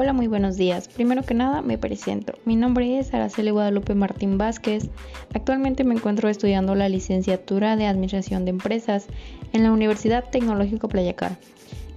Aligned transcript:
Hola, 0.00 0.12
muy 0.12 0.28
buenos 0.28 0.56
días. 0.56 0.86
Primero 0.86 1.24
que 1.24 1.34
nada, 1.34 1.60
me 1.60 1.76
presento. 1.76 2.34
Mi 2.44 2.54
nombre 2.54 3.00
es 3.00 3.12
Araceli 3.12 3.50
Guadalupe 3.50 3.96
Martín 3.96 4.38
Vázquez. 4.38 4.88
Actualmente 5.34 5.82
me 5.82 5.96
encuentro 5.96 6.28
estudiando 6.28 6.76
la 6.76 6.88
licenciatura 6.88 7.74
de 7.74 7.86
Administración 7.86 8.44
de 8.44 8.50
Empresas 8.50 9.08
en 9.52 9.64
la 9.64 9.72
Universidad 9.72 10.30
Tecnológico 10.30 10.88
Playacar, 10.88 11.36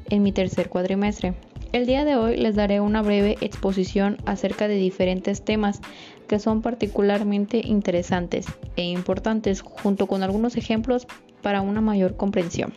en 0.10 0.24
mi 0.24 0.32
tercer 0.32 0.68
cuadrimestre. 0.68 1.36
El 1.74 1.86
día 1.86 2.04
de 2.04 2.16
hoy 2.16 2.38
les 2.38 2.56
daré 2.56 2.80
una 2.80 3.04
breve 3.04 3.38
exposición 3.40 4.18
acerca 4.26 4.68
de 4.68 4.78
diferentes 4.78 5.46
temas 5.46 5.80
que 6.28 6.40
son 6.40 6.64
particularmente 6.64 7.62
interesantes 7.64 8.48
e 8.78 8.84
importantes, 8.84 9.62
junto 9.62 10.08
con 10.08 10.24
algunos 10.24 10.58
ejemplos 10.58 11.06
para 11.44 11.62
una 11.62 11.82
mayor 11.82 12.18
comprensión. 12.18 12.74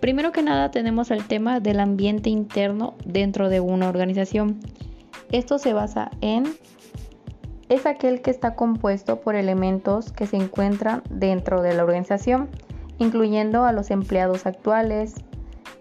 Primero 0.00 0.32
que 0.32 0.42
nada 0.42 0.70
tenemos 0.70 1.10
el 1.10 1.26
tema 1.26 1.60
del 1.60 1.80
ambiente 1.80 2.30
interno 2.30 2.94
dentro 3.04 3.48
de 3.48 3.60
una 3.60 3.88
organización. 3.88 4.60
Esto 5.32 5.58
se 5.58 5.72
basa 5.72 6.10
en 6.20 6.44
es 7.68 7.84
aquel 7.84 8.22
que 8.22 8.30
está 8.30 8.54
compuesto 8.54 9.20
por 9.20 9.34
elementos 9.34 10.12
que 10.12 10.26
se 10.26 10.36
encuentran 10.36 11.02
dentro 11.10 11.62
de 11.62 11.74
la 11.74 11.82
organización, 11.82 12.48
incluyendo 12.98 13.64
a 13.64 13.72
los 13.72 13.90
empleados 13.90 14.46
actuales 14.46 15.14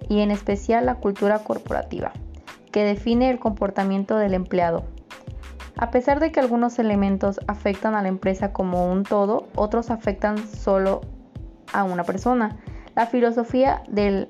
y 0.09 0.21
en 0.21 0.31
especial 0.31 0.87
la 0.87 0.95
cultura 0.95 1.39
corporativa, 1.39 2.11
que 2.71 2.83
define 2.83 3.29
el 3.29 3.37
comportamiento 3.37 4.17
del 4.17 4.33
empleado. 4.33 4.85
A 5.77 5.91
pesar 5.91 6.19
de 6.19 6.31
que 6.31 6.39
algunos 6.39 6.79
elementos 6.79 7.39
afectan 7.47 7.95
a 7.95 8.01
la 8.01 8.07
empresa 8.07 8.51
como 8.51 8.89
un 8.89 9.03
todo, 9.03 9.47
otros 9.55 9.91
afectan 9.91 10.37
solo 10.47 11.01
a 11.73 11.83
una 11.83 12.03
persona. 12.03 12.57
La 12.95 13.07
filosofía 13.07 13.83
del 13.89 14.29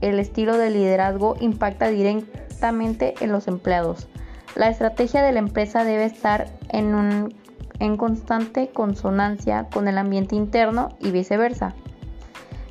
el 0.00 0.18
estilo 0.18 0.58
de 0.58 0.70
liderazgo 0.70 1.34
impacta 1.40 1.88
directamente 1.88 3.14
en 3.20 3.32
los 3.32 3.48
empleados. 3.48 4.06
La 4.54 4.68
estrategia 4.68 5.22
de 5.22 5.32
la 5.32 5.38
empresa 5.38 5.82
debe 5.82 6.04
estar 6.04 6.46
en 6.68 7.96
constante 7.96 8.68
consonancia 8.68 9.68
con 9.72 9.88
el 9.88 9.98
ambiente 9.98 10.36
interno 10.36 10.90
y 11.00 11.10
viceversa. 11.10 11.74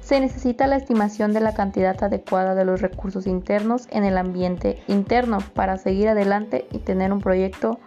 Se 0.02 0.20
necesita 0.20 0.68
la 0.68 0.76
estimación 0.76 1.34
de 1.34 1.40
la 1.40 1.54
cantidad 1.54 2.02
adecuada 2.04 2.56
de 2.56 2.66
los 2.66 2.82
recursos 2.82 3.26
internos 3.26 3.88
en 3.90 4.04
el 4.04 4.18
ambiente 4.18 4.84
interno 4.88 5.40
para 5.56 5.78
seguir 5.78 6.10
adelante 6.10 6.68
y 6.72 6.80
tener 6.80 7.12
un 7.12 7.20
proyecto 7.20 7.80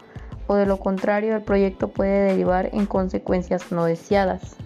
o 0.46 0.56
de 0.56 0.66
lo 0.66 0.78
contrario 0.78 1.36
el 1.36 1.42
proyecto 1.42 1.88
puede 1.88 2.24
derivar 2.24 2.70
en 2.72 2.86
consecuencias 2.86 3.70
no 3.70 3.84
deseadas. 3.84 4.56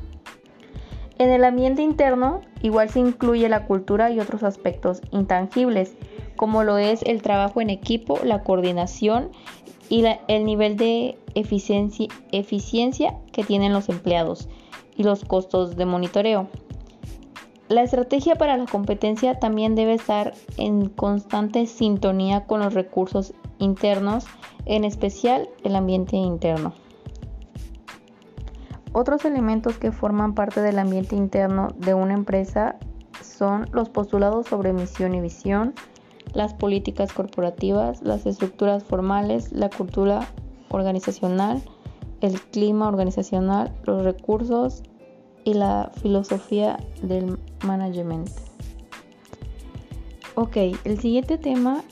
En 1.21 1.29
el 1.29 1.45
ambiente 1.45 1.83
interno 1.83 2.41
igual 2.63 2.89
se 2.89 2.99
incluye 2.99 3.47
la 3.51 3.67
cultura 3.67 4.11
y 4.11 4.19
otros 4.21 4.43
aspectos 4.43 5.03
intangibles, 5.11 5.95
como 6.35 6.65
lo 6.65 6.79
es 6.79 7.03
el 7.03 7.21
trabajo 7.21 7.61
en 7.61 7.69
equipo, 7.69 8.19
la 8.25 8.43
coordinación 8.43 9.29
y 9.91 10.03
el 10.29 10.45
nivel 10.47 10.79
de 10.79 11.19
eficiencia, 11.35 13.19
que 13.33 13.45
tienen 13.45 13.75
los 13.75 13.91
empleados 13.91 14.49
y 14.97 15.03
los 15.03 15.27
costos 15.27 15.77
de 15.77 15.85
monitoreo. 15.85 16.49
La 17.69 17.83
estrategia 17.83 18.37
para 18.37 18.57
la 18.57 18.65
competencia 18.65 19.39
también 19.39 19.75
debe 19.75 19.93
estar 19.93 20.33
en 20.57 20.89
constante 20.89 21.67
sintonía 21.67 22.47
con 22.47 22.61
los 22.61 22.73
recursos 22.73 23.35
internos, 23.59 24.25
en 24.65 24.85
especial 24.85 25.51
el 25.65 25.77
ambiente 25.77 26.17
interno. 26.17 26.73
Otros 28.93 29.25
elementos 29.25 29.79
que 29.79 29.93
forman 29.93 30.35
parte 30.35 30.61
del 30.61 30.79
ambiente 30.79 31.15
interno 31.15 31.69
de 31.79 31.95
una 31.95 32.15
empresa 32.15 32.77
son 33.23 33.69
los 33.73 33.89
postulados 33.89 34.47
sobre 34.49 34.73
misión 34.73 35.15
y 35.15 35.21
visión, 35.21 35.75
las 36.35 36.55
políticas 36.55 37.13
corporativas, 37.13 38.03
las 38.03 38.27
estructuras 38.27 38.83
formales, 38.83 39.53
la 39.53 39.71
cultura 39.71 40.27
organizacional, 40.71 41.63
el 42.21 42.41
clima 42.41 42.89
organizacional, 42.89 43.73
los 43.85 44.05
recursos 44.05 44.83
y 45.45 45.55
la 45.55 45.91
filosofía 46.03 46.79
del 47.03 47.39
management. 47.65 48.29
Ok, 50.35 50.57
el 50.85 50.99
siguiente 50.99 51.39
tema 51.39 51.83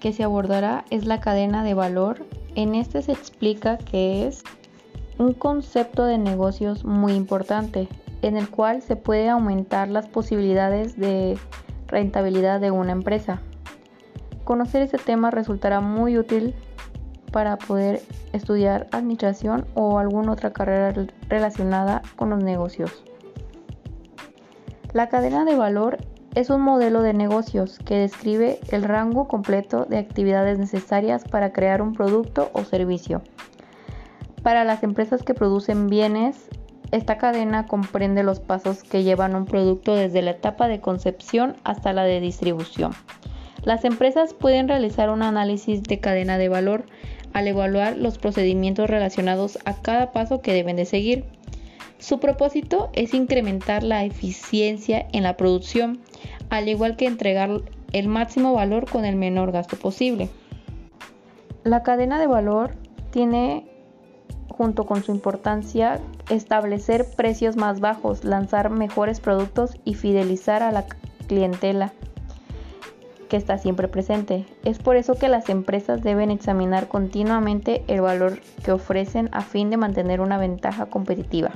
que 0.00 0.12
se 0.12 0.24
abordará 0.24 0.84
es 0.90 1.06
la 1.06 1.20
cadena 1.20 1.64
de 1.64 1.74
valor. 1.74 2.26
En 2.54 2.74
este 2.74 3.02
se 3.02 3.12
explica 3.12 3.78
qué 3.78 4.26
es 4.26 4.42
un 5.18 5.32
concepto 5.32 6.04
de 6.04 6.18
negocios 6.18 6.84
muy 6.84 7.12
importante 7.12 7.88
en 8.22 8.36
el 8.36 8.50
cual 8.50 8.82
se 8.82 8.96
puede 8.96 9.28
aumentar 9.28 9.88
las 9.88 10.08
posibilidades 10.08 10.96
de 10.96 11.38
rentabilidad 11.86 12.60
de 12.60 12.70
una 12.70 12.92
empresa. 12.92 13.40
Conocer 14.44 14.82
este 14.82 14.98
tema 14.98 15.30
resultará 15.30 15.80
muy 15.80 16.18
útil 16.18 16.54
para 17.32 17.56
poder 17.56 18.02
estudiar 18.32 18.86
administración 18.92 19.66
o 19.74 19.98
alguna 19.98 20.32
otra 20.32 20.52
carrera 20.52 21.06
relacionada 21.28 22.02
con 22.16 22.30
los 22.30 22.42
negocios. 22.42 23.04
La 24.92 25.08
cadena 25.08 25.44
de 25.44 25.56
valor 25.56 25.98
es 26.34 26.50
un 26.50 26.60
modelo 26.60 27.02
de 27.02 27.14
negocios 27.14 27.78
que 27.78 27.96
describe 27.96 28.60
el 28.70 28.84
rango 28.84 29.26
completo 29.26 29.86
de 29.86 29.98
actividades 29.98 30.58
necesarias 30.58 31.24
para 31.24 31.52
crear 31.52 31.82
un 31.82 31.92
producto 31.92 32.50
o 32.52 32.64
servicio 32.64 33.22
para 34.46 34.62
las 34.62 34.84
empresas 34.84 35.24
que 35.24 35.34
producen 35.34 35.88
bienes, 35.88 36.36
esta 36.92 37.18
cadena 37.18 37.66
comprende 37.66 38.22
los 38.22 38.38
pasos 38.38 38.84
que 38.84 39.02
llevan 39.02 39.34
un 39.34 39.44
producto 39.44 39.96
desde 39.96 40.22
la 40.22 40.30
etapa 40.30 40.68
de 40.68 40.80
concepción 40.80 41.56
hasta 41.64 41.92
la 41.92 42.04
de 42.04 42.20
distribución. 42.20 42.92
Las 43.64 43.84
empresas 43.84 44.34
pueden 44.34 44.68
realizar 44.68 45.10
un 45.10 45.24
análisis 45.24 45.82
de 45.82 45.98
cadena 45.98 46.38
de 46.38 46.48
valor 46.48 46.84
al 47.32 47.48
evaluar 47.48 47.96
los 47.96 48.18
procedimientos 48.18 48.88
relacionados 48.88 49.58
a 49.64 49.82
cada 49.82 50.12
paso 50.12 50.42
que 50.42 50.52
deben 50.52 50.76
de 50.76 50.84
seguir. 50.84 51.24
Su 51.98 52.20
propósito 52.20 52.90
es 52.92 53.14
incrementar 53.14 53.82
la 53.82 54.04
eficiencia 54.04 55.08
en 55.12 55.24
la 55.24 55.36
producción, 55.36 55.98
al 56.50 56.68
igual 56.68 56.94
que 56.94 57.06
entregar 57.06 57.62
el 57.92 58.06
máximo 58.06 58.54
valor 58.54 58.88
con 58.88 59.06
el 59.06 59.16
menor 59.16 59.50
gasto 59.50 59.76
posible. 59.76 60.28
La 61.64 61.82
cadena 61.82 62.20
de 62.20 62.28
valor 62.28 62.76
tiene 63.10 63.66
junto 64.56 64.86
con 64.86 65.02
su 65.02 65.12
importancia, 65.12 66.00
establecer 66.30 67.06
precios 67.16 67.56
más 67.56 67.80
bajos, 67.80 68.24
lanzar 68.24 68.70
mejores 68.70 69.20
productos 69.20 69.76
y 69.84 69.94
fidelizar 69.94 70.62
a 70.62 70.72
la 70.72 70.86
clientela 71.26 71.92
que 73.28 73.36
está 73.36 73.58
siempre 73.58 73.88
presente. 73.88 74.46
Es 74.64 74.78
por 74.78 74.96
eso 74.96 75.14
que 75.14 75.28
las 75.28 75.48
empresas 75.48 76.02
deben 76.02 76.30
examinar 76.30 76.88
continuamente 76.88 77.84
el 77.88 78.00
valor 78.00 78.40
que 78.64 78.72
ofrecen 78.72 79.28
a 79.32 79.42
fin 79.42 79.68
de 79.68 79.76
mantener 79.76 80.20
una 80.20 80.38
ventaja 80.38 80.86
competitiva. 80.86 81.50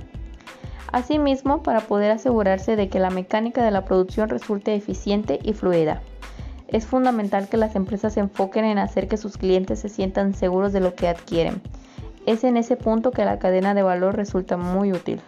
Asimismo, 0.92 1.62
para 1.62 1.80
poder 1.80 2.10
asegurarse 2.10 2.74
de 2.74 2.88
que 2.88 2.98
la 2.98 3.10
mecánica 3.10 3.64
de 3.64 3.70
la 3.70 3.84
producción 3.84 4.28
resulte 4.28 4.74
eficiente 4.74 5.38
y 5.42 5.52
fluida. 5.52 6.02
Es 6.66 6.86
fundamental 6.86 7.48
que 7.48 7.56
las 7.56 7.76
empresas 7.76 8.14
se 8.14 8.20
enfoquen 8.20 8.64
en 8.64 8.78
hacer 8.78 9.06
que 9.06 9.16
sus 9.16 9.36
clientes 9.36 9.78
se 9.78 9.88
sientan 9.88 10.34
seguros 10.34 10.72
de 10.72 10.80
lo 10.80 10.94
que 10.94 11.08
adquieren 11.08 11.62
es 12.30 12.44
en 12.44 12.56
ese 12.56 12.76
punto 12.76 13.10
que 13.10 13.24
la 13.24 13.40
cadena 13.40 13.74
de 13.74 13.82
valor 13.82 14.14
resulta 14.14 14.56
muy 14.56 14.92
útil. 14.92 15.20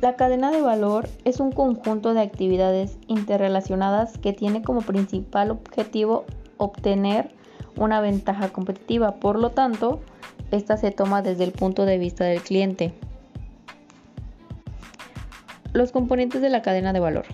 La 0.00 0.14
cadena 0.14 0.52
de 0.52 0.60
valor 0.60 1.08
es 1.24 1.40
un 1.40 1.50
conjunto 1.50 2.14
de 2.14 2.20
actividades 2.20 2.98
interrelacionadas 3.08 4.18
que 4.18 4.32
tiene 4.32 4.62
como 4.62 4.82
principal 4.82 5.50
objetivo 5.50 6.26
obtener 6.58 7.34
una 7.76 8.00
ventaja 8.00 8.50
competitiva. 8.50 9.16
Por 9.16 9.38
lo 9.38 9.50
tanto, 9.50 10.00
esta 10.52 10.76
se 10.76 10.92
toma 10.92 11.22
desde 11.22 11.44
el 11.44 11.52
punto 11.52 11.86
de 11.86 11.98
vista 11.98 12.24
del 12.24 12.42
cliente. 12.42 12.92
Los 15.72 15.90
componentes 15.90 16.40
de 16.40 16.50
la 16.50 16.62
cadena 16.62 16.92
de 16.92 17.00
valor. 17.00 17.24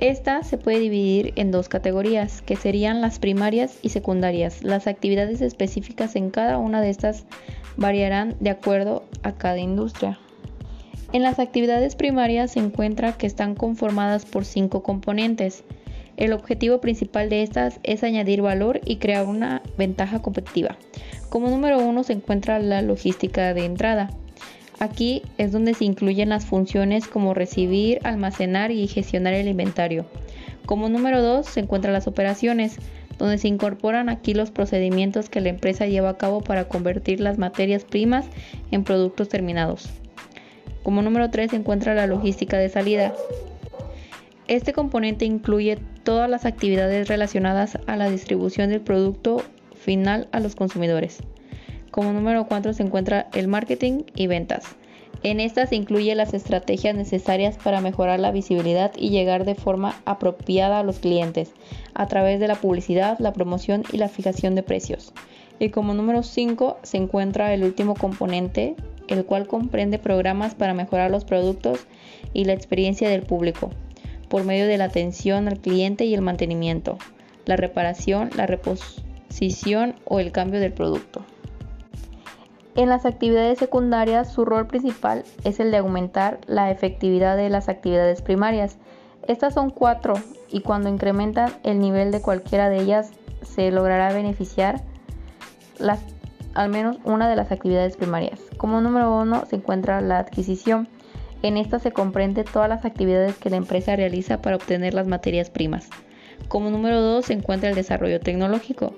Esta 0.00 0.42
se 0.42 0.58
puede 0.58 0.78
dividir 0.78 1.32
en 1.36 1.50
dos 1.50 1.70
categorías, 1.70 2.42
que 2.42 2.56
serían 2.56 3.00
las 3.00 3.18
primarias 3.18 3.78
y 3.80 3.88
secundarias. 3.88 4.62
Las 4.62 4.86
actividades 4.86 5.40
específicas 5.40 6.16
en 6.16 6.30
cada 6.30 6.58
una 6.58 6.82
de 6.82 6.90
estas 6.90 7.24
variarán 7.78 8.36
de 8.40 8.50
acuerdo 8.50 9.04
a 9.22 9.32
cada 9.32 9.58
industria. 9.58 10.18
En 11.12 11.22
las 11.22 11.38
actividades 11.38 11.96
primarias 11.96 12.52
se 12.52 12.58
encuentra 12.58 13.12
que 13.12 13.26
están 13.26 13.54
conformadas 13.54 14.26
por 14.26 14.44
cinco 14.44 14.82
componentes. 14.82 15.64
El 16.18 16.34
objetivo 16.34 16.80
principal 16.80 17.30
de 17.30 17.42
estas 17.42 17.80
es 17.82 18.04
añadir 18.04 18.42
valor 18.42 18.80
y 18.84 18.96
crear 18.96 19.24
una 19.24 19.62
ventaja 19.78 20.20
competitiva. 20.20 20.76
Como 21.30 21.48
número 21.48 21.78
uno 21.78 22.02
se 22.02 22.12
encuentra 22.12 22.58
la 22.58 22.82
logística 22.82 23.54
de 23.54 23.64
entrada. 23.64 24.10
Aquí 24.78 25.22
es 25.38 25.52
donde 25.52 25.74
se 25.74 25.84
incluyen 25.84 26.28
las 26.28 26.44
funciones 26.44 27.08
como 27.08 27.32
recibir, 27.32 27.98
almacenar 28.04 28.70
y 28.70 28.86
gestionar 28.86 29.32
el 29.32 29.48
inventario. 29.48 30.04
Como 30.66 30.88
número 30.88 31.22
2 31.22 31.46
se 31.46 31.60
encuentran 31.60 31.94
las 31.94 32.06
operaciones, 32.06 32.76
donde 33.18 33.38
se 33.38 33.48
incorporan 33.48 34.08
aquí 34.08 34.34
los 34.34 34.50
procedimientos 34.50 35.30
que 35.30 35.40
la 35.40 35.48
empresa 35.48 35.86
lleva 35.86 36.10
a 36.10 36.18
cabo 36.18 36.42
para 36.42 36.68
convertir 36.68 37.20
las 37.20 37.38
materias 37.38 37.84
primas 37.84 38.26
en 38.70 38.84
productos 38.84 39.28
terminados. 39.28 39.88
Como 40.82 41.00
número 41.02 41.30
3 41.30 41.50
se 41.50 41.56
encuentra 41.56 41.94
la 41.94 42.06
logística 42.06 42.58
de 42.58 42.68
salida. 42.68 43.14
Este 44.48 44.72
componente 44.72 45.24
incluye 45.24 45.78
todas 46.04 46.28
las 46.28 46.44
actividades 46.44 47.08
relacionadas 47.08 47.78
a 47.86 47.96
la 47.96 48.10
distribución 48.10 48.70
del 48.70 48.82
producto 48.82 49.42
final 49.74 50.28
a 50.32 50.40
los 50.40 50.54
consumidores. 50.54 51.22
Como 51.96 52.12
número 52.12 52.46
4 52.46 52.74
se 52.74 52.82
encuentra 52.82 53.26
el 53.32 53.48
marketing 53.48 54.02
y 54.14 54.26
ventas. 54.26 54.66
En 55.22 55.40
estas 55.40 55.70
se 55.70 55.76
incluyen 55.76 56.18
las 56.18 56.34
estrategias 56.34 56.94
necesarias 56.94 57.56
para 57.56 57.80
mejorar 57.80 58.20
la 58.20 58.32
visibilidad 58.32 58.92
y 58.98 59.08
llegar 59.08 59.46
de 59.46 59.54
forma 59.54 59.98
apropiada 60.04 60.80
a 60.80 60.82
los 60.82 60.98
clientes 60.98 61.52
a 61.94 62.06
través 62.06 62.38
de 62.38 62.48
la 62.48 62.56
publicidad, 62.56 63.18
la 63.18 63.32
promoción 63.32 63.82
y 63.94 63.96
la 63.96 64.10
fijación 64.10 64.54
de 64.54 64.62
precios. 64.62 65.14
Y 65.58 65.70
como 65.70 65.94
número 65.94 66.22
5 66.22 66.80
se 66.82 66.98
encuentra 66.98 67.54
el 67.54 67.64
último 67.64 67.94
componente, 67.94 68.76
el 69.08 69.24
cual 69.24 69.46
comprende 69.46 69.98
programas 69.98 70.54
para 70.54 70.74
mejorar 70.74 71.10
los 71.10 71.24
productos 71.24 71.86
y 72.34 72.44
la 72.44 72.52
experiencia 72.52 73.08
del 73.08 73.22
público 73.22 73.70
por 74.28 74.44
medio 74.44 74.66
de 74.66 74.76
la 74.76 74.84
atención 74.84 75.48
al 75.48 75.60
cliente 75.60 76.04
y 76.04 76.12
el 76.12 76.20
mantenimiento, 76.20 76.98
la 77.46 77.56
reparación, 77.56 78.28
la 78.36 78.46
reposición 78.46 79.94
o 80.04 80.20
el 80.20 80.30
cambio 80.30 80.60
del 80.60 80.74
producto. 80.74 81.24
En 82.76 82.90
las 82.90 83.06
actividades 83.06 83.58
secundarias, 83.58 84.30
su 84.30 84.44
rol 84.44 84.66
principal 84.66 85.24
es 85.44 85.60
el 85.60 85.70
de 85.70 85.78
aumentar 85.78 86.38
la 86.46 86.70
efectividad 86.70 87.34
de 87.34 87.48
las 87.48 87.70
actividades 87.70 88.20
primarias. 88.20 88.76
Estas 89.26 89.54
son 89.54 89.70
cuatro 89.70 90.14
y 90.50 90.60
cuando 90.60 90.90
incrementan 90.90 91.50
el 91.64 91.80
nivel 91.80 92.12
de 92.12 92.20
cualquiera 92.20 92.68
de 92.68 92.82
ellas 92.82 93.12
se 93.40 93.70
logrará 93.70 94.12
beneficiar 94.12 94.82
al 96.52 96.68
menos 96.68 96.98
una 97.04 97.30
de 97.30 97.36
las 97.36 97.50
actividades 97.50 97.96
primarias. 97.96 98.40
Como 98.58 98.82
número 98.82 99.16
uno 99.16 99.46
se 99.46 99.56
encuentra 99.56 100.02
la 100.02 100.18
adquisición. 100.18 100.86
En 101.42 101.56
esta 101.56 101.78
se 101.78 101.92
comprende 101.92 102.44
todas 102.44 102.68
las 102.68 102.84
actividades 102.84 103.36
que 103.36 103.50
la 103.50 103.56
empresa 103.56 103.96
realiza 103.96 104.42
para 104.42 104.56
obtener 104.56 104.92
las 104.92 105.06
materias 105.06 105.48
primas. 105.48 105.88
Como 106.48 106.70
número 106.70 107.00
2 107.00 107.24
se 107.24 107.32
encuentra 107.32 107.70
el 107.70 107.74
desarrollo 107.74 108.20
tecnológico, 108.20 108.94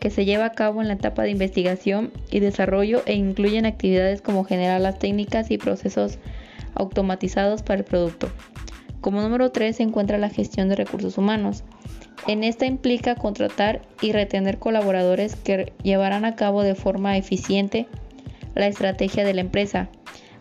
que 0.00 0.10
se 0.10 0.24
lleva 0.24 0.46
a 0.46 0.52
cabo 0.52 0.82
en 0.82 0.88
la 0.88 0.94
etapa 0.94 1.22
de 1.22 1.30
investigación 1.30 2.12
y 2.30 2.40
desarrollo 2.40 3.02
e 3.06 3.14
incluyen 3.14 3.66
actividades 3.66 4.20
como 4.20 4.44
generar 4.44 4.80
las 4.80 4.98
técnicas 4.98 5.50
y 5.50 5.58
procesos 5.58 6.18
automatizados 6.74 7.62
para 7.62 7.80
el 7.80 7.84
producto. 7.84 8.28
Como 9.00 9.22
número 9.22 9.50
3 9.50 9.76
se 9.76 9.82
encuentra 9.82 10.18
la 10.18 10.30
gestión 10.30 10.68
de 10.68 10.76
recursos 10.76 11.18
humanos. 11.18 11.64
En 12.26 12.42
esta 12.42 12.66
implica 12.66 13.14
contratar 13.14 13.82
y 14.00 14.12
retener 14.12 14.58
colaboradores 14.58 15.36
que 15.36 15.72
llevarán 15.82 16.24
a 16.24 16.36
cabo 16.36 16.62
de 16.62 16.74
forma 16.74 17.16
eficiente 17.16 17.86
la 18.54 18.66
estrategia 18.66 19.24
de 19.24 19.34
la 19.34 19.42
empresa, 19.42 19.88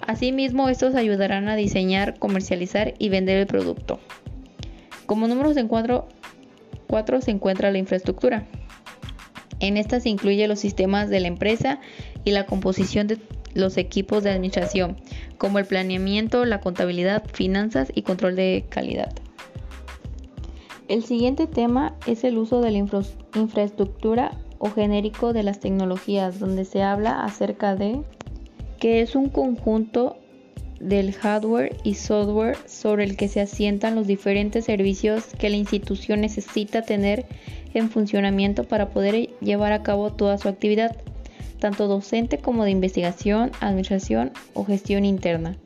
Asimismo, 0.08 0.68
estos 0.68 0.96
ayudarán 0.96 1.48
a 1.48 1.56
diseñar, 1.56 2.20
comercializar 2.20 2.94
y 3.00 3.08
vender 3.10 3.38
el 3.38 3.48
producto. 3.48 4.00
Como 5.06 5.28
número 5.28 5.54
4 6.88 7.22
se 7.22 7.32
encuentra 7.32 7.72
la 7.72 7.78
infraestructura. 7.78 8.46
En 9.64 9.78
esta 9.78 10.02
se 10.02 10.10
incluye 10.10 10.46
los 10.50 10.60
sistemas 10.60 11.10
de 11.10 11.22
la 11.22 11.30
empresa 11.30 11.80
y 12.26 12.32
la 12.32 12.46
composición 12.46 13.08
de 13.08 13.18
los 13.54 13.78
equipos 13.78 14.22
de 14.22 14.32
administración, 14.32 14.98
como 15.38 15.58
el 15.58 15.64
planeamiento, 15.66 16.44
la 16.44 16.60
contabilidad, 16.60 17.24
finanzas 17.32 17.90
y 17.96 18.02
control 18.02 18.36
de 18.36 18.66
calidad. 18.68 19.14
El 20.90 21.06
siguiente 21.06 21.48
tema 21.48 21.96
es 22.06 22.26
el 22.26 22.40
uso 22.40 22.60
de 22.60 22.72
la 22.72 22.86
infraestructura 23.36 24.38
o 24.58 24.70
genérico 24.70 25.32
de 25.32 25.44
las 25.44 25.62
tecnologías, 25.62 26.42
donde 26.42 26.66
se 26.66 26.84
habla 26.84 27.24
acerca 27.24 27.78
de 27.78 28.02
que 28.82 29.00
es 29.00 29.16
un 29.16 29.30
conjunto 29.30 30.18
del 30.82 31.14
hardware 31.14 31.78
y 31.86 31.94
software 31.94 32.58
sobre 32.66 33.06
el 33.06 33.16
que 33.16 33.30
se 33.30 33.40
asientan 33.40 33.96
los 33.96 34.08
diferentes 34.08 34.66
servicios 34.66 35.24
que 35.40 35.50
la 35.50 35.56
institución 35.56 36.20
necesita 36.20 36.82
tener 36.82 37.26
en 37.74 37.90
funcionamiento 37.90 38.64
para 38.64 38.90
poder 38.90 39.30
llevar 39.40 39.74
a 39.74 39.84
cabo 39.84 40.12
toda 40.12 40.38
su 40.38 40.48
actividad, 40.48 40.96
tanto 41.60 41.88
docente 41.88 42.38
como 42.38 42.64
de 42.66 42.72
investigación, 42.72 43.52
administración 43.60 44.32
o 44.54 44.66
gestión 44.66 45.06
interna. 45.06 45.58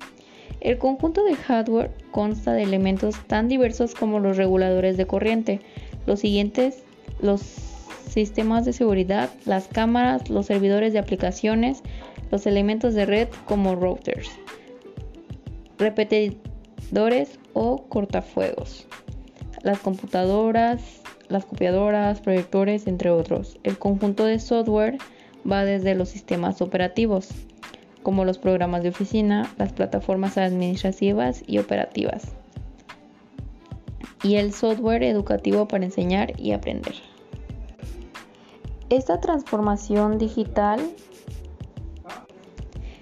El 0.62 0.78
conjunto 0.78 1.24
de 1.24 1.36
hardware 1.36 1.92
consta 2.12 2.54
de 2.54 2.64
elementos 2.64 3.16
tan 3.28 3.48
diversos 3.48 3.94
como 3.94 4.20
los 4.20 4.38
reguladores 4.38 4.98
de 4.98 5.06
corriente, 5.06 5.62
los 6.06 6.20
siguientes, 6.20 6.84
los 7.22 7.42
sistemas 8.10 8.66
de 8.66 8.74
seguridad, 8.74 9.30
las 9.46 9.68
cámaras, 9.68 10.30
los 10.30 10.48
servidores 10.48 10.94
de 10.94 11.00
aplicaciones, 11.00 11.84
los 12.32 12.46
elementos 12.48 12.94
de 12.94 13.06
red 13.06 13.28
como 13.46 13.76
routers, 13.76 14.30
repetidores 15.78 17.40
o 17.54 17.84
cortafuegos, 17.88 18.88
las 19.62 19.80
computadoras, 19.80 20.82
las 21.30 21.46
copiadoras, 21.46 22.22
proyectores, 22.22 22.88
entre 22.88 23.10
otros. 23.10 23.58
El 23.64 23.78
conjunto 23.78 24.26
de 24.26 24.40
software 24.40 24.98
va 25.50 25.66
desde 25.66 25.96
los 25.96 26.10
sistemas 26.10 26.62
operativos, 26.62 27.30
como 28.04 28.26
los 28.26 28.38
programas 28.38 28.84
de 28.84 28.90
oficina, 28.90 29.52
las 29.58 29.74
plataformas 29.74 30.38
administrativas 30.38 31.44
y 31.48 31.60
operativas, 31.60 32.34
y 34.24 34.36
el 34.36 34.54
software 34.54 35.04
educativo 35.04 35.68
para 35.68 35.86
enseñar 35.86 36.40
y 36.40 36.52
aprender. 36.52 36.96
Esta 38.90 39.20
transformación 39.20 40.18
digital 40.18 40.80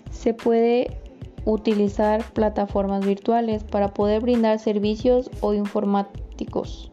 se 0.10 0.34
puede 0.34 0.98
utilizar 1.46 2.24
plataformas 2.34 3.06
virtuales 3.06 3.64
para 3.64 3.94
poder 3.94 4.22
brindar 4.22 4.58
servicios 4.58 5.30
o 5.42 5.54
informáticos 5.54 6.92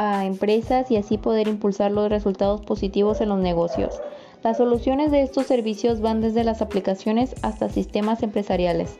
a 0.00 0.24
empresas 0.24 0.90
y 0.90 0.96
así 0.96 1.18
poder 1.18 1.46
impulsar 1.46 1.90
los 1.90 2.08
resultados 2.08 2.62
positivos 2.62 3.20
en 3.20 3.28
los 3.28 3.38
negocios. 3.38 4.00
Las 4.42 4.56
soluciones 4.56 5.10
de 5.10 5.20
estos 5.20 5.46
servicios 5.46 6.00
van 6.00 6.22
desde 6.22 6.42
las 6.42 6.62
aplicaciones 6.62 7.34
hasta 7.42 7.68
sistemas 7.68 8.22
empresariales, 8.22 8.96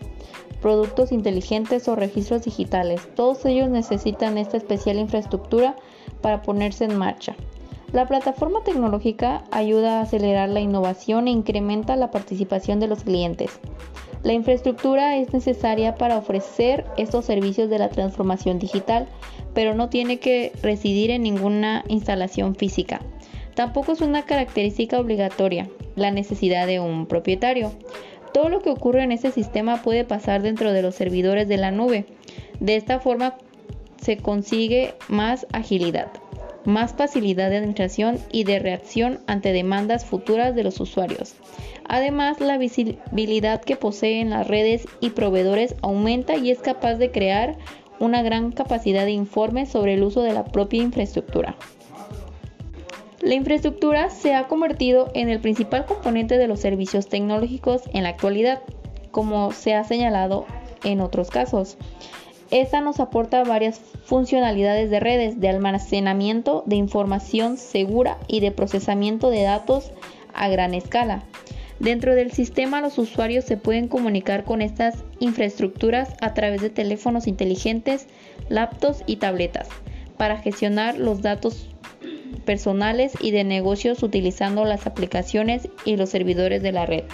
productos 0.60 1.10
inteligentes 1.10 1.88
o 1.88 1.96
registros 1.96 2.44
digitales. 2.44 3.08
Todos 3.16 3.46
ellos 3.46 3.70
necesitan 3.70 4.36
esta 4.36 4.58
especial 4.58 4.98
infraestructura 4.98 5.74
para 6.20 6.42
ponerse 6.42 6.84
en 6.84 6.98
marcha. 6.98 7.34
La 7.94 8.06
plataforma 8.06 8.62
tecnológica 8.62 9.44
ayuda 9.50 9.98
a 9.98 10.02
acelerar 10.02 10.50
la 10.50 10.60
innovación 10.60 11.28
e 11.28 11.30
incrementa 11.30 11.96
la 11.96 12.10
participación 12.10 12.78
de 12.78 12.88
los 12.88 13.04
clientes. 13.04 13.58
La 14.22 14.34
infraestructura 14.34 15.16
es 15.16 15.32
necesaria 15.32 15.94
para 15.94 16.18
ofrecer 16.18 16.84
estos 16.98 17.24
servicios 17.24 17.70
de 17.70 17.78
la 17.78 17.88
transformación 17.88 18.58
digital, 18.58 19.08
pero 19.54 19.74
no 19.74 19.88
tiene 19.88 20.18
que 20.18 20.52
residir 20.62 21.10
en 21.10 21.22
ninguna 21.22 21.84
instalación 21.88 22.54
física. 22.54 23.00
Tampoco 23.54 23.92
es 23.92 24.00
una 24.00 24.24
característica 24.24 24.98
obligatoria 24.98 25.68
la 25.96 26.10
necesidad 26.10 26.66
de 26.66 26.80
un 26.80 27.06
propietario. 27.06 27.72
Todo 28.32 28.48
lo 28.48 28.60
que 28.60 28.70
ocurre 28.70 29.02
en 29.02 29.12
este 29.12 29.32
sistema 29.32 29.82
puede 29.82 30.04
pasar 30.04 30.42
dentro 30.42 30.72
de 30.72 30.82
los 30.82 30.94
servidores 30.94 31.48
de 31.48 31.56
la 31.56 31.70
nube. 31.72 32.06
De 32.60 32.76
esta 32.76 33.00
forma 33.00 33.34
se 34.00 34.16
consigue 34.16 34.94
más 35.08 35.46
agilidad 35.52 36.10
más 36.64 36.94
facilidad 36.94 37.50
de 37.50 37.56
administración 37.56 38.18
y 38.30 38.44
de 38.44 38.58
reacción 38.58 39.20
ante 39.26 39.52
demandas 39.52 40.04
futuras 40.04 40.54
de 40.54 40.64
los 40.64 40.80
usuarios. 40.80 41.34
Además, 41.84 42.40
la 42.40 42.58
visibilidad 42.58 43.62
que 43.62 43.76
poseen 43.76 44.30
las 44.30 44.46
redes 44.46 44.86
y 45.00 45.10
proveedores 45.10 45.74
aumenta 45.82 46.36
y 46.36 46.50
es 46.50 46.58
capaz 46.58 46.94
de 46.94 47.10
crear 47.10 47.56
una 48.00 48.22
gran 48.22 48.50
capacidad 48.50 49.04
de 49.04 49.12
informes 49.12 49.68
sobre 49.68 49.94
el 49.94 50.02
uso 50.02 50.22
de 50.22 50.32
la 50.32 50.44
propia 50.44 50.82
infraestructura. 50.82 51.54
La 53.20 53.34
infraestructura 53.34 54.08
se 54.08 54.34
ha 54.34 54.48
convertido 54.48 55.10
en 55.14 55.28
el 55.28 55.40
principal 55.40 55.84
componente 55.84 56.38
de 56.38 56.48
los 56.48 56.58
servicios 56.58 57.08
tecnológicos 57.08 57.82
en 57.92 58.04
la 58.04 58.08
actualidad, 58.08 58.62
como 59.10 59.52
se 59.52 59.74
ha 59.74 59.84
señalado 59.84 60.46
en 60.84 61.00
otros 61.00 61.30
casos. 61.30 61.76
Esta 62.50 62.80
nos 62.80 62.98
aporta 62.98 63.44
varias 63.44 63.78
funcionalidades 64.04 64.90
de 64.90 64.98
redes 64.98 65.38
de 65.38 65.50
almacenamiento 65.50 66.64
de 66.66 66.76
información 66.76 67.58
segura 67.58 68.18
y 68.26 68.40
de 68.40 68.50
procesamiento 68.50 69.30
de 69.30 69.42
datos 69.42 69.92
a 70.32 70.48
gran 70.48 70.72
escala. 70.74 71.22
Dentro 71.80 72.14
del 72.14 72.30
sistema 72.30 72.82
los 72.82 72.98
usuarios 72.98 73.46
se 73.46 73.56
pueden 73.56 73.88
comunicar 73.88 74.44
con 74.44 74.60
estas 74.60 75.02
infraestructuras 75.18 76.12
a 76.20 76.34
través 76.34 76.60
de 76.60 76.68
teléfonos 76.68 77.26
inteligentes, 77.26 78.06
laptops 78.50 79.02
y 79.06 79.16
tabletas 79.16 79.66
para 80.18 80.36
gestionar 80.36 80.98
los 80.98 81.22
datos 81.22 81.70
personales 82.44 83.14
y 83.18 83.30
de 83.30 83.44
negocios 83.44 84.02
utilizando 84.02 84.66
las 84.66 84.86
aplicaciones 84.86 85.70
y 85.86 85.96
los 85.96 86.10
servidores 86.10 86.62
de 86.62 86.72
la 86.72 86.84
red. 86.84 87.04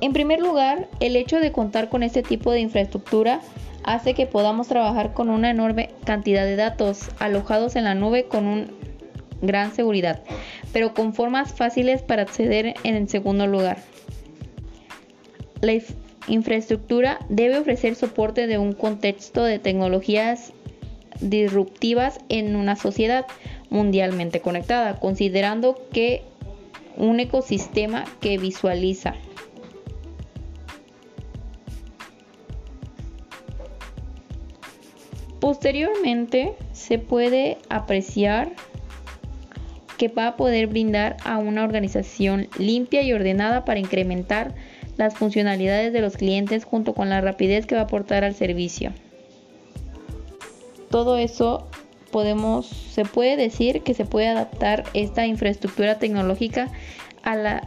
En 0.00 0.12
primer 0.12 0.40
lugar, 0.40 0.88
el 1.00 1.16
hecho 1.16 1.40
de 1.40 1.50
contar 1.50 1.88
con 1.88 2.04
este 2.04 2.22
tipo 2.22 2.52
de 2.52 2.60
infraestructura 2.60 3.40
hace 3.82 4.14
que 4.14 4.26
podamos 4.26 4.68
trabajar 4.68 5.12
con 5.12 5.28
una 5.28 5.50
enorme 5.50 5.90
cantidad 6.04 6.44
de 6.44 6.54
datos 6.54 7.10
alojados 7.18 7.74
en 7.74 7.82
la 7.82 7.96
nube 7.96 8.26
con 8.26 8.46
una 8.46 8.66
gran 9.42 9.74
seguridad, 9.74 10.22
pero 10.72 10.94
con 10.94 11.12
formas 11.12 11.52
fáciles 11.52 12.02
para 12.02 12.22
acceder 12.22 12.74
en 12.84 13.08
segundo 13.08 13.46
lugar. 13.46 13.78
La 15.60 15.74
infraestructura 16.28 17.18
debe 17.28 17.58
ofrecer 17.58 17.94
soporte 17.94 18.46
de 18.46 18.58
un 18.58 18.72
contexto 18.72 19.44
de 19.44 19.58
tecnologías 19.58 20.52
disruptivas 21.20 22.18
en 22.28 22.56
una 22.56 22.76
sociedad 22.76 23.26
mundialmente 23.68 24.40
conectada, 24.40 24.98
considerando 24.98 25.86
que 25.92 26.22
un 26.96 27.20
ecosistema 27.20 28.04
que 28.20 28.38
visualiza 28.38 29.14
Posteriormente 35.42 36.54
se 36.72 37.00
puede 37.00 37.58
apreciar 37.68 38.52
que 39.98 40.08
va 40.08 40.28
a 40.28 40.36
poder 40.36 40.66
brindar 40.66 41.16
a 41.24 41.38
una 41.38 41.64
organización 41.64 42.48
limpia 42.58 43.02
y 43.02 43.12
ordenada 43.12 43.64
para 43.64 43.80
incrementar 43.80 44.54
las 44.96 45.14
funcionalidades 45.14 45.92
de 45.92 46.00
los 46.00 46.16
clientes 46.16 46.64
junto 46.64 46.94
con 46.94 47.08
la 47.08 47.20
rapidez 47.20 47.66
que 47.66 47.74
va 47.74 47.82
a 47.82 47.84
aportar 47.84 48.24
al 48.24 48.34
servicio. 48.34 48.92
Todo 50.90 51.16
eso 51.16 51.68
podemos, 52.10 52.66
se 52.66 53.04
puede 53.04 53.36
decir 53.36 53.82
que 53.82 53.94
se 53.94 54.04
puede 54.04 54.28
adaptar 54.28 54.84
esta 54.92 55.26
infraestructura 55.26 55.98
tecnológica 55.98 56.70
a 57.22 57.36
las 57.36 57.62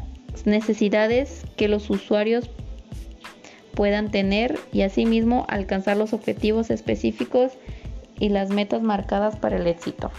necesidades 0.46 1.44
que 1.56 1.68
los 1.68 1.90
usuarios 1.90 2.50
puedan 3.74 4.12
tener 4.12 4.58
y 4.72 4.84
asimismo 4.84 5.46
alcanzar 5.50 5.98
los 5.98 6.14
objetivos 6.14 6.70
específicos 6.70 7.54
y 8.20 8.30
las 8.30 8.50
metas 8.50 8.82
marcadas 8.82 9.36
para 9.36 9.58
el 9.58 9.68
éxito. 9.68 10.12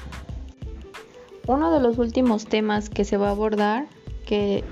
Uno 1.47 1.73
de 1.73 1.79
los 1.81 1.99
últimos 1.99 2.47
temas 2.47 2.91
que 2.91 3.05
se 3.05 3.17
va 3.17 3.29
a 3.29 3.31
abordar, 3.31 3.87
que 4.26 4.65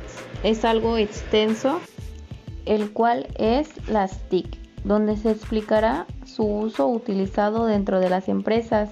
es 0.42 0.64
algo 0.64 0.96
extenso, 0.96 1.80
el 2.66 2.90
cual 2.92 3.28
es 3.36 3.68
las 3.88 4.28
TIC, 4.28 4.58
donde 4.82 5.16
se 5.16 5.30
explicará 5.30 6.06
su 6.26 6.44
uso 6.44 6.88
utilizado 6.88 7.66
dentro 7.66 8.00
de 8.00 8.10
las 8.10 8.28
empresas. 8.28 8.90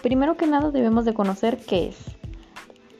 Primero 0.00 0.36
que 0.36 0.46
nada 0.46 0.70
debemos 0.70 1.04
de 1.04 1.14
conocer 1.14 1.58
qué 1.58 1.88
es. 1.88 1.96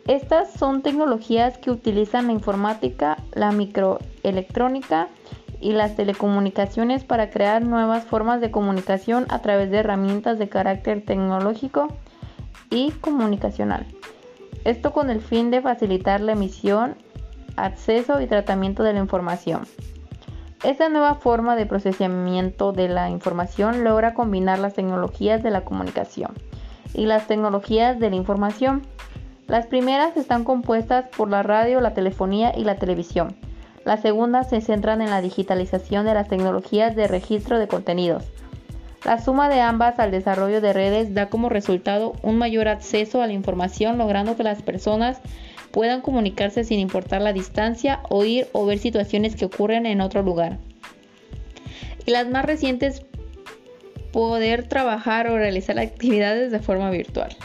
Estas 0.09 0.53
son 0.53 0.83
tecnologías 0.83 1.57
que 1.59 1.71
utilizan 1.71 2.27
la 2.27 2.33
informática, 2.33 3.19
la 3.33 3.53
microelectrónica 3.53 5.09
y 5.61 5.73
las 5.73 5.95
telecomunicaciones 5.95 7.05
para 7.05 7.31
crear 7.31 7.65
nuevas 7.65 8.05
formas 8.05 8.41
de 8.41 8.51
comunicación 8.51 9.27
a 9.29 9.41
través 9.41 9.71
de 9.71 9.79
herramientas 9.79 10.39
de 10.39 10.49
carácter 10.49 11.05
tecnológico 11.05 11.89
y 12.71 12.91
comunicacional. 12.93 13.87
Esto 14.65 14.93
con 14.93 15.11
el 15.11 15.21
fin 15.21 15.51
de 15.51 15.61
facilitar 15.61 16.21
la 16.21 16.33
emisión, 16.33 16.97
acceso 17.57 18.21
y 18.21 18.27
tratamiento 18.27 18.83
de 18.83 18.93
la 18.93 19.01
información. 19.01 19.67
Esta 20.65 20.89
nueva 20.89 21.15
forma 21.15 21.57
de 21.57 21.67
procesamiento 21.67 22.73
de 22.73 22.89
la 22.89 23.11
información 23.11 23.85
logra 23.85 24.15
combinar 24.15 24.59
las 24.59 24.75
tecnologías 24.75 25.43
de 25.43 25.51
la 25.51 25.65
comunicación 25.65 26.33
y 26.95 27.07
las 27.07 27.27
tecnologías 27.27 28.01
de 28.01 28.11
la 28.11 28.17
información 28.17 28.83
las 29.49 29.67
primeras 29.67 30.15
están 30.19 30.45
compuestas 30.45 31.07
por 31.17 31.31
la 31.31 31.43
radio, 31.43 31.81
la 31.81 31.95
telefonía 31.95 32.53
y 32.55 32.65
la 32.65 32.77
televisión. 32.77 33.35
Las 33.87 34.03
segundas 34.03 34.51
se 34.51 34.61
centran 34.61 35.01
en 35.01 35.09
la 35.09 35.23
digitalización 35.23 36.05
de 36.05 36.13
las 36.13 36.29
tecnologías 36.29 36.95
de 36.95 37.09
registro 37.09 37.59
de 37.59 37.67
contenidos. 37.67 38.25
La 39.05 39.23
suma 39.23 39.49
de 39.49 39.61
ambas 39.61 39.99
al 39.99 40.11
desarrollo 40.11 40.61
de 40.61 40.73
redes 40.73 41.15
da 41.15 41.29
como 41.29 41.49
resultado 41.49 42.15
un 42.23 42.37
mayor 42.37 42.69
acceso 42.69 43.23
a 43.23 43.27
la 43.27 43.33
información, 43.33 43.97
logrando 43.97 44.37
que 44.37 44.43
las 44.43 44.63
personas 44.63 45.21
puedan 45.71 46.01
comunicarse 46.01 46.65
sin 46.65 46.81
importar 46.81 47.23
la 47.23 47.33
distancia, 47.33 48.01
oír 48.09 48.49
o 48.53 48.67
ver 48.67 48.79
situaciones 48.79 49.37
que 49.37 49.45
ocurren 49.45 49.87
en 49.87 50.01
otro 50.01 50.23
lugar. 50.23 50.59
Y 52.07 52.11
las 52.11 52.29
más 52.29 52.45
recientes, 52.45 53.03
poder 54.13 54.67
trabajar 54.67 55.29
o 55.29 55.37
realizar 55.37 55.79
actividades 55.79 56.51
de 56.51 56.61
forma 56.61 56.91
virtual. 56.91 57.37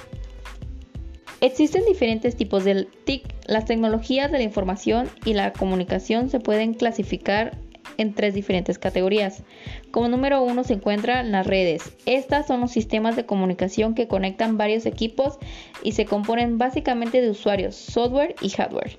Existen 1.41 1.83
diferentes 1.85 2.37
tipos 2.37 2.63
de 2.63 2.87
TIC. 3.03 3.25
Las 3.47 3.65
tecnologías 3.65 4.31
de 4.31 4.37
la 4.37 4.45
información 4.45 5.09
y 5.25 5.33
la 5.33 5.51
comunicación 5.51 6.29
se 6.29 6.39
pueden 6.39 6.73
clasificar 6.73 7.57
en 7.97 8.13
tres 8.13 8.33
diferentes 8.33 8.79
categorías. 8.79 9.43
Como 9.91 10.07
número 10.07 10.41
uno 10.41 10.63
se 10.63 10.73
encuentran 10.73 11.31
las 11.31 11.47
redes. 11.47 11.93
Estas 12.05 12.47
son 12.47 12.61
los 12.61 12.71
sistemas 12.71 13.15
de 13.15 13.25
comunicación 13.25 13.95
que 13.95 14.07
conectan 14.07 14.57
varios 14.57 14.85
equipos 14.85 15.37
y 15.83 15.93
se 15.93 16.05
componen 16.05 16.57
básicamente 16.57 17.21
de 17.21 17.29
usuarios, 17.29 17.75
software 17.75 18.35
y 18.41 18.49
hardware. 18.49 18.97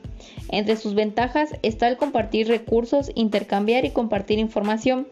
Entre 0.50 0.76
sus 0.76 0.94
ventajas 0.94 1.50
está 1.62 1.88
el 1.88 1.96
compartir 1.96 2.48
recursos, 2.48 3.10
intercambiar 3.14 3.84
y 3.84 3.90
compartir 3.90 4.38
información, 4.38 5.08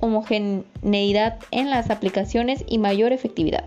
homogeneidad 0.00 1.38
en 1.50 1.70
las 1.70 1.90
aplicaciones 1.90 2.64
y 2.66 2.78
mayor 2.78 3.12
efectividad. 3.12 3.64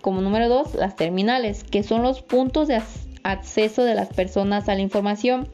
Como 0.00 0.22
número 0.22 0.48
2, 0.48 0.76
las 0.76 0.96
terminales, 0.96 1.64
que 1.64 1.82
son 1.82 2.02
los 2.02 2.22
puntos 2.22 2.68
de 2.68 2.80
acceso 3.22 3.84
de 3.84 3.94
las 3.94 4.08
personas 4.08 4.68
a 4.68 4.74
la 4.74 4.80
información. 4.80 5.48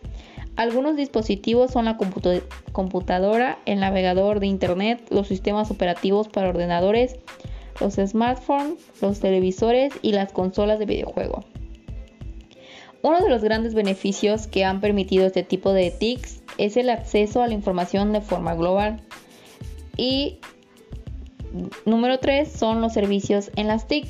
Algunos 0.56 0.96
dispositivos 0.96 1.70
son 1.70 1.84
la 1.84 1.98
computadora, 2.72 3.58
el 3.66 3.80
navegador 3.80 4.40
de 4.40 4.46
Internet, 4.46 5.06
los 5.10 5.28
sistemas 5.28 5.70
operativos 5.70 6.28
para 6.28 6.48
ordenadores, 6.48 7.16
los 7.78 7.94
smartphones, 7.94 8.78
los 9.02 9.20
televisores 9.20 9.92
y 10.00 10.12
las 10.12 10.32
consolas 10.32 10.78
de 10.78 10.86
videojuego. 10.86 11.44
Uno 13.02 13.20
de 13.20 13.28
los 13.28 13.42
grandes 13.42 13.74
beneficios 13.74 14.46
que 14.46 14.64
han 14.64 14.80
permitido 14.80 15.26
este 15.26 15.42
tipo 15.42 15.72
de 15.72 15.90
TICs 15.90 16.40
es 16.56 16.78
el 16.78 16.88
acceso 16.88 17.42
a 17.42 17.46
la 17.46 17.54
información 17.54 18.12
de 18.12 18.22
forma 18.22 18.54
global. 18.54 19.00
Y 19.98 20.38
número 21.84 22.18
3 22.18 22.50
son 22.50 22.80
los 22.80 22.94
servicios 22.94 23.50
en 23.56 23.68
las 23.68 23.86
TIC. 23.86 24.06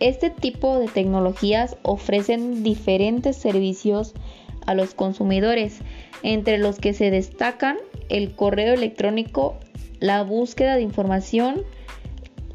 Este 0.00 0.30
tipo 0.30 0.78
de 0.78 0.88
tecnologías 0.88 1.76
ofrecen 1.82 2.62
diferentes 2.62 3.36
servicios 3.36 4.14
a 4.66 4.74
los 4.74 4.94
consumidores, 4.94 5.80
entre 6.22 6.58
los 6.58 6.78
que 6.78 6.92
se 6.92 7.10
destacan 7.10 7.76
el 8.08 8.34
correo 8.34 8.74
electrónico, 8.74 9.56
la 10.00 10.22
búsqueda 10.22 10.76
de 10.76 10.82
información, 10.82 11.62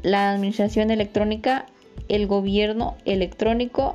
la 0.02 0.32
administración 0.32 0.90
electrónica, 0.90 1.66
el 2.08 2.26
gobierno 2.26 2.96
electrónico, 3.04 3.94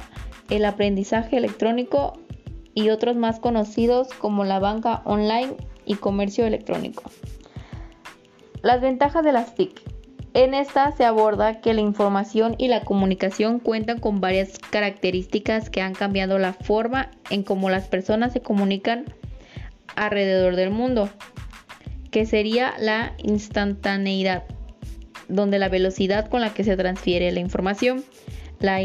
el 0.49 0.65
aprendizaje 0.65 1.37
electrónico 1.37 2.19
y 2.73 2.89
otros 2.89 3.15
más 3.15 3.39
conocidos 3.39 4.09
como 4.13 4.43
la 4.43 4.59
banca 4.59 5.01
online 5.05 5.55
y 5.85 5.95
comercio 5.95 6.45
electrónico. 6.45 7.03
Las 8.61 8.81
ventajas 8.81 9.23
de 9.23 9.31
las 9.31 9.55
TIC. 9.55 9.96
En 10.37 10.53
esta 10.53 10.91
se 10.91 11.03
aborda 11.03 11.61
que 11.61 11.73
la 11.73 11.81
información 11.81 12.53
y 12.59 12.67
la 12.67 12.81
comunicación 12.81 13.57
cuentan 13.57 13.99
con 13.99 14.21
varias 14.21 14.59
características 14.59 15.71
que 15.71 15.81
han 15.81 15.95
cambiado 15.95 16.37
la 16.37 16.53
forma 16.53 17.09
en 17.31 17.41
cómo 17.41 17.71
las 17.71 17.87
personas 17.87 18.33
se 18.33 18.41
comunican 18.41 19.05
alrededor 19.95 20.55
del 20.55 20.69
mundo, 20.69 21.09
que 22.11 22.27
sería 22.27 22.75
la 22.77 23.15
instantaneidad, 23.17 24.43
donde 25.27 25.57
la 25.57 25.69
velocidad 25.69 26.29
con 26.29 26.41
la 26.41 26.53
que 26.53 26.63
se 26.63 26.77
transfiere 26.77 27.31
la 27.31 27.39
información, 27.39 28.03
la 28.59 28.79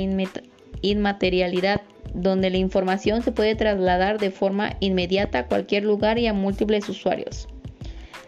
inmaterialidad, 0.81 1.83
donde 2.15 2.49
la 2.49 2.57
información 2.57 3.21
se 3.21 3.31
puede 3.31 3.57
trasladar 3.57 4.19
de 4.19 4.31
forma 4.31 4.79
inmediata 4.81 5.41
a 5.41 5.47
cualquier 5.49 5.85
lugar 5.85 6.19
y 6.19 6.29
a 6.29 6.33
múltiples 6.33 6.89
usuarios. 6.89 7.47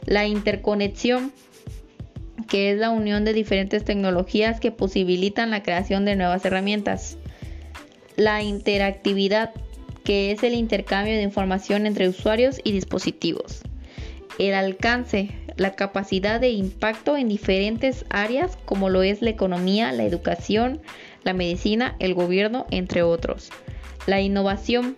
La 0.05 0.27
interconexión, 0.27 1.33
que 2.55 2.71
es 2.71 2.79
la 2.79 2.91
unión 2.91 3.25
de 3.25 3.33
diferentes 3.33 3.85
tecnologías 3.85 4.61
que 4.61 4.71
posibilitan 4.71 5.51
la 5.51 5.65
creación 5.65 6.05
de 6.05 6.15
nuevas 6.15 6.45
herramientas. 6.45 7.19
La 8.15 8.45
interactividad, 8.45 9.51
que 10.05 10.31
es 10.31 10.45
el 10.45 10.55
intercambio 10.55 11.15
de 11.15 11.23
información 11.23 11.85
entre 11.85 12.09
usuarios 12.09 12.61
y 12.63 12.71
dispositivos. 12.71 13.63
El 14.39 14.55
alcance, 14.55 15.31
la 15.57 15.75
capacidad 15.75 16.41
de 16.41 16.51
impacto 16.51 17.17
en 17.17 17.29
diferentes 17.29 18.05
áreas 18.09 18.57
como 18.67 18.89
lo 18.89 19.03
es 19.03 19.21
la 19.21 19.31
economía, 19.31 19.91
la 19.91 20.05
educación, 20.05 20.81
la 21.25 21.33
medicina, 21.33 21.97
el 21.99 22.15
gobierno, 22.15 22.67
entre 22.71 23.03
otros. 23.03 23.51
La 24.07 24.21
innovación, 24.21 24.97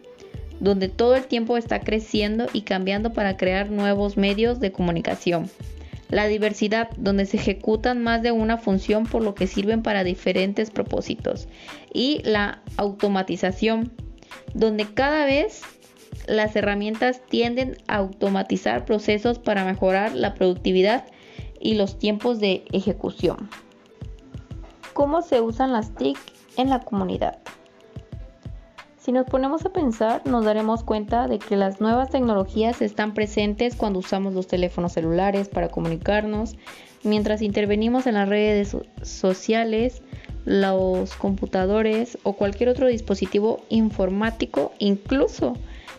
donde 0.60 0.90
todo 0.90 1.16
el 1.16 1.25
tiempo 1.25 1.56
está 1.56 1.80
creciendo 1.80 2.48
y 2.52 2.60
cambiando 2.60 3.14
para 3.14 3.38
crear 3.38 3.70
nuevos 3.70 4.18
medios 4.18 4.60
de 4.60 4.72
comunicación 4.72 5.48
la 6.08 6.26
diversidad, 6.26 6.90
donde 6.96 7.26
se 7.26 7.36
ejecutan 7.36 8.02
más 8.02 8.22
de 8.22 8.32
una 8.32 8.58
función 8.58 9.04
por 9.04 9.22
lo 9.22 9.34
que 9.34 9.46
sirven 9.46 9.82
para 9.82 10.04
diferentes 10.04 10.70
propósitos, 10.70 11.48
y 11.92 12.20
la 12.25 12.62
automatización, 12.76 13.92
donde 14.54 14.86
cada 14.92 15.25
vez 15.25 15.62
las 16.26 16.56
herramientas 16.56 17.22
tienden 17.28 17.76
a 17.88 17.96
automatizar 17.96 18.84
procesos 18.84 19.38
para 19.38 19.64
mejorar 19.64 20.14
la 20.14 20.34
productividad 20.34 21.04
y 21.60 21.75
los 21.75 21.98
tiempos 21.98 22.40
de 22.40 22.64
ejecución. 22.72 23.48
¿Cómo 24.92 25.22
se 25.22 25.40
usan 25.40 25.72
las 25.72 25.94
TIC 25.94 26.18
en 26.56 26.70
la 26.70 26.80
comunidad? 26.80 27.38
Si 29.06 29.12
nos 29.12 29.26
ponemos 29.28 29.64
a 29.64 29.68
pensar, 29.68 30.22
nos 30.26 30.44
daremos 30.44 30.82
cuenta 30.82 31.28
de 31.28 31.38
que 31.38 31.54
las 31.54 31.80
nuevas 31.80 32.10
tecnologías 32.10 32.82
están 32.82 33.14
presentes 33.14 33.76
cuando 33.76 34.00
usamos 34.00 34.34
los 34.34 34.48
teléfonos 34.48 34.94
celulares 34.94 35.48
para 35.48 35.68
comunicarnos, 35.68 36.56
mientras 37.04 37.40
intervenimos 37.40 38.08
en 38.08 38.14
las 38.14 38.28
redes 38.28 38.76
sociales, 39.02 40.02
los 40.44 41.14
computadores 41.14 42.18
o 42.25 42.32
cualquier 42.32 42.68
otro 42.68 42.88
dispositivo 42.88 43.60
informático, 43.68 44.72
incluso 44.80 45.56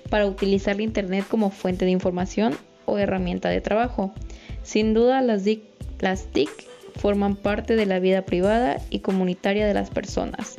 para 0.09 0.25
utilizar 0.25 0.75
la 0.75 0.83
Internet 0.83 1.23
como 1.29 1.49
fuente 1.49 1.85
de 1.85 1.91
información 1.91 2.57
o 2.83 2.97
herramienta 2.97 3.47
de 3.47 3.61
trabajo. 3.61 4.11
Sin 4.63 4.93
duda, 4.93 5.21
las, 5.21 5.45
las 6.01 6.25
TIC 6.25 6.49
forman 6.97 7.37
parte 7.37 7.77
de 7.77 7.85
la 7.85 7.99
vida 7.99 8.23
privada 8.23 8.81
y 8.89 8.99
comunitaria 8.99 9.65
de 9.65 9.73
las 9.73 9.91
personas. 9.91 10.57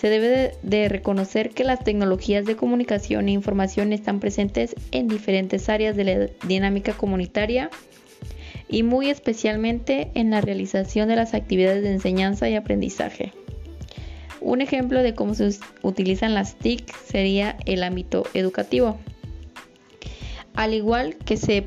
Se 0.00 0.08
debe 0.08 0.56
de, 0.62 0.88
reconocer 0.88 1.50
que 1.50 1.62
las 1.62 1.84
tecnologías 1.84 2.46
de 2.46 2.56
comunicación 2.56 3.28
e 3.28 3.32
información 3.32 3.92
están 3.92 4.18
presentes 4.18 4.74
en 4.92 5.08
diferentes 5.08 5.68
áreas 5.68 5.94
de 5.94 6.04
la 6.04 6.26
dinámica 6.48 6.94
comunitaria 6.94 7.68
y 8.66 8.82
muy 8.82 9.10
especialmente 9.10 10.10
en 10.14 10.30
la 10.30 10.40
realización 10.40 11.08
de 11.08 11.16
las 11.16 11.34
actividades 11.34 11.82
de 11.82 11.92
enseñanza 11.92 12.48
y 12.48 12.54
aprendizaje. 12.54 13.34
Un 14.40 14.62
ejemplo 14.62 15.02
de 15.02 15.14
cómo 15.14 15.34
se 15.34 15.50
utilizan 15.82 16.32
las 16.32 16.56
TIC 16.56 16.96
sería 17.04 17.58
el 17.66 17.82
ámbito 17.82 18.22
educativo. 18.32 18.98
Al 20.54 20.72
igual 20.72 21.16
que 21.26 21.36
se 21.36 21.66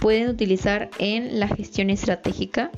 pueden 0.00 0.28
utilizar 0.28 0.90
en 1.00 1.40
la 1.40 1.48
gestión 1.48 1.90
estratégica, 1.90 2.70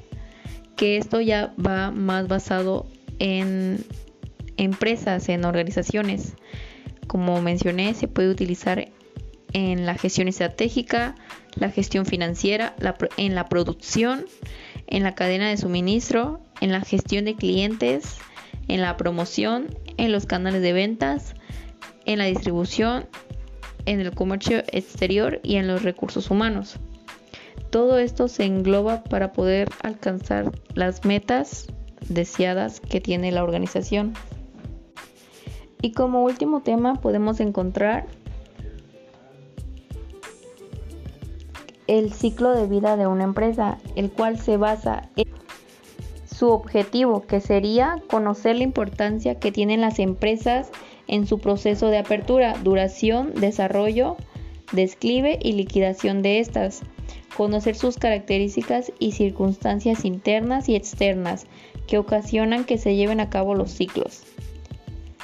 que 0.74 0.96
esto 0.96 1.20
ya 1.20 1.52
va 1.58 1.90
más 1.90 2.28
basado 2.28 2.86
en 3.18 3.84
empresas, 4.56 5.28
en 5.28 5.44
organizaciones. 5.44 6.34
Como 7.06 7.40
mencioné, 7.40 7.94
se 7.94 8.08
puede 8.08 8.30
utilizar 8.30 8.88
en 9.52 9.86
la 9.86 9.94
gestión 9.94 10.28
estratégica, 10.28 11.14
la 11.54 11.70
gestión 11.70 12.06
financiera, 12.06 12.74
en 13.16 13.34
la 13.34 13.48
producción, 13.48 14.26
en 14.86 15.02
la 15.02 15.14
cadena 15.14 15.48
de 15.48 15.56
suministro, 15.56 16.40
en 16.60 16.72
la 16.72 16.80
gestión 16.80 17.24
de 17.24 17.36
clientes, 17.36 18.16
en 18.68 18.80
la 18.80 18.96
promoción, 18.96 19.68
en 19.96 20.12
los 20.12 20.26
canales 20.26 20.62
de 20.62 20.72
ventas, 20.72 21.34
en 22.04 22.18
la 22.18 22.24
distribución, 22.24 23.06
en 23.86 24.00
el 24.00 24.12
comercio 24.12 24.58
exterior 24.72 25.40
y 25.42 25.56
en 25.56 25.68
los 25.68 25.82
recursos 25.82 26.30
humanos. 26.30 26.78
Todo 27.70 27.98
esto 27.98 28.28
se 28.28 28.44
engloba 28.44 29.04
para 29.04 29.32
poder 29.32 29.68
alcanzar 29.82 30.52
las 30.74 31.04
metas 31.04 31.66
deseadas 32.08 32.80
que 32.80 33.00
tiene 33.00 33.32
la 33.32 33.42
organización. 33.42 34.14
Y 35.84 35.90
como 35.90 36.24
último 36.24 36.62
tema 36.62 36.94
podemos 36.94 37.40
encontrar 37.40 38.06
el 41.86 42.10
ciclo 42.14 42.52
de 42.52 42.66
vida 42.66 42.96
de 42.96 43.06
una 43.06 43.24
empresa, 43.24 43.76
el 43.94 44.10
cual 44.10 44.38
se 44.38 44.56
basa 44.56 45.10
en 45.16 45.28
su 46.24 46.48
objetivo, 46.48 47.26
que 47.26 47.42
sería 47.42 48.02
conocer 48.08 48.56
la 48.56 48.62
importancia 48.62 49.38
que 49.38 49.52
tienen 49.52 49.82
las 49.82 49.98
empresas 49.98 50.70
en 51.06 51.26
su 51.26 51.38
proceso 51.38 51.88
de 51.88 51.98
apertura, 51.98 52.54
duración, 52.64 53.34
desarrollo, 53.34 54.16
desclive 54.72 55.38
y 55.42 55.52
liquidación 55.52 56.22
de 56.22 56.40
estas, 56.40 56.80
conocer 57.36 57.76
sus 57.76 57.98
características 57.98 58.90
y 58.98 59.12
circunstancias 59.12 60.06
internas 60.06 60.66
y 60.70 60.76
externas 60.76 61.44
que 61.86 61.98
ocasionan 61.98 62.64
que 62.64 62.78
se 62.78 62.96
lleven 62.96 63.20
a 63.20 63.28
cabo 63.28 63.54
los 63.54 63.70
ciclos. 63.70 64.24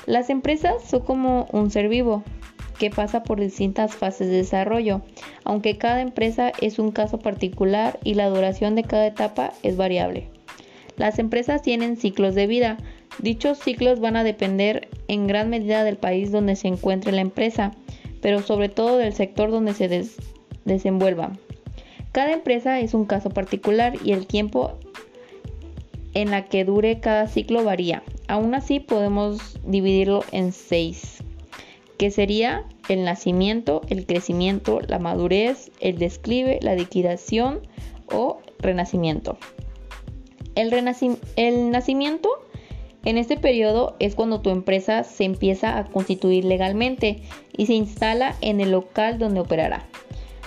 Las 0.06 0.30
empresas 0.30 0.82
son 0.84 1.00
como 1.00 1.46
un 1.52 1.70
ser 1.70 1.88
vivo 1.88 2.22
que 2.78 2.90
pasa 2.90 3.22
por 3.22 3.38
distintas 3.38 3.94
fases 3.94 4.28
de 4.28 4.38
desarrollo, 4.38 5.02
aunque 5.44 5.76
cada 5.76 6.00
empresa 6.00 6.50
es 6.60 6.78
un 6.78 6.92
caso 6.92 7.18
particular 7.18 7.98
y 8.04 8.14
la 8.14 8.30
duración 8.30 8.74
de 8.74 8.84
cada 8.84 9.06
etapa 9.06 9.52
es 9.62 9.76
variable. 9.76 10.28
Las 10.96 11.18
empresas 11.18 11.62
tienen 11.62 11.96
ciclos 11.96 12.34
de 12.34 12.46
vida. 12.46 12.78
Dichos 13.18 13.58
ciclos 13.58 14.00
van 14.00 14.16
a 14.16 14.24
depender 14.24 14.88
en 15.08 15.26
gran 15.26 15.50
medida 15.50 15.84
del 15.84 15.96
país 15.96 16.32
donde 16.32 16.56
se 16.56 16.68
encuentre 16.68 17.12
la 17.12 17.20
empresa, 17.20 17.72
pero 18.22 18.40
sobre 18.40 18.68
todo 18.68 18.96
del 18.96 19.12
sector 19.12 19.50
donde 19.50 19.74
se 19.74 20.06
desenvuelva. 20.64 21.32
Cada 22.12 22.32
empresa 22.32 22.80
es 22.80 22.94
un 22.94 23.04
caso 23.04 23.30
particular 23.30 23.94
y 24.04 24.12
el 24.12 24.26
tiempo 24.26 24.78
en 26.14 26.30
la 26.30 26.44
que 26.44 26.64
dure 26.64 27.00
cada 27.00 27.26
ciclo 27.26 27.64
varía. 27.64 28.02
Aún 28.28 28.54
así 28.54 28.80
podemos 28.80 29.58
dividirlo 29.64 30.24
en 30.32 30.52
seis, 30.52 31.22
que 31.98 32.10
sería 32.10 32.64
el 32.88 33.04
nacimiento, 33.04 33.82
el 33.88 34.06
crecimiento, 34.06 34.80
la 34.86 34.98
madurez, 34.98 35.70
el 35.80 35.98
desclive, 35.98 36.58
la 36.62 36.74
liquidación 36.74 37.60
o 38.12 38.40
renacimiento. 38.58 39.38
El, 40.54 40.72
el 41.36 41.70
nacimiento 41.70 42.30
en 43.04 43.16
este 43.16 43.36
periodo 43.36 43.96
es 43.98 44.14
cuando 44.14 44.40
tu 44.40 44.50
empresa 44.50 45.04
se 45.04 45.24
empieza 45.24 45.78
a 45.78 45.84
constituir 45.84 46.44
legalmente 46.44 47.22
y 47.56 47.66
se 47.66 47.74
instala 47.74 48.36
en 48.40 48.60
el 48.60 48.72
local 48.72 49.18
donde 49.18 49.40
operará. 49.40 49.86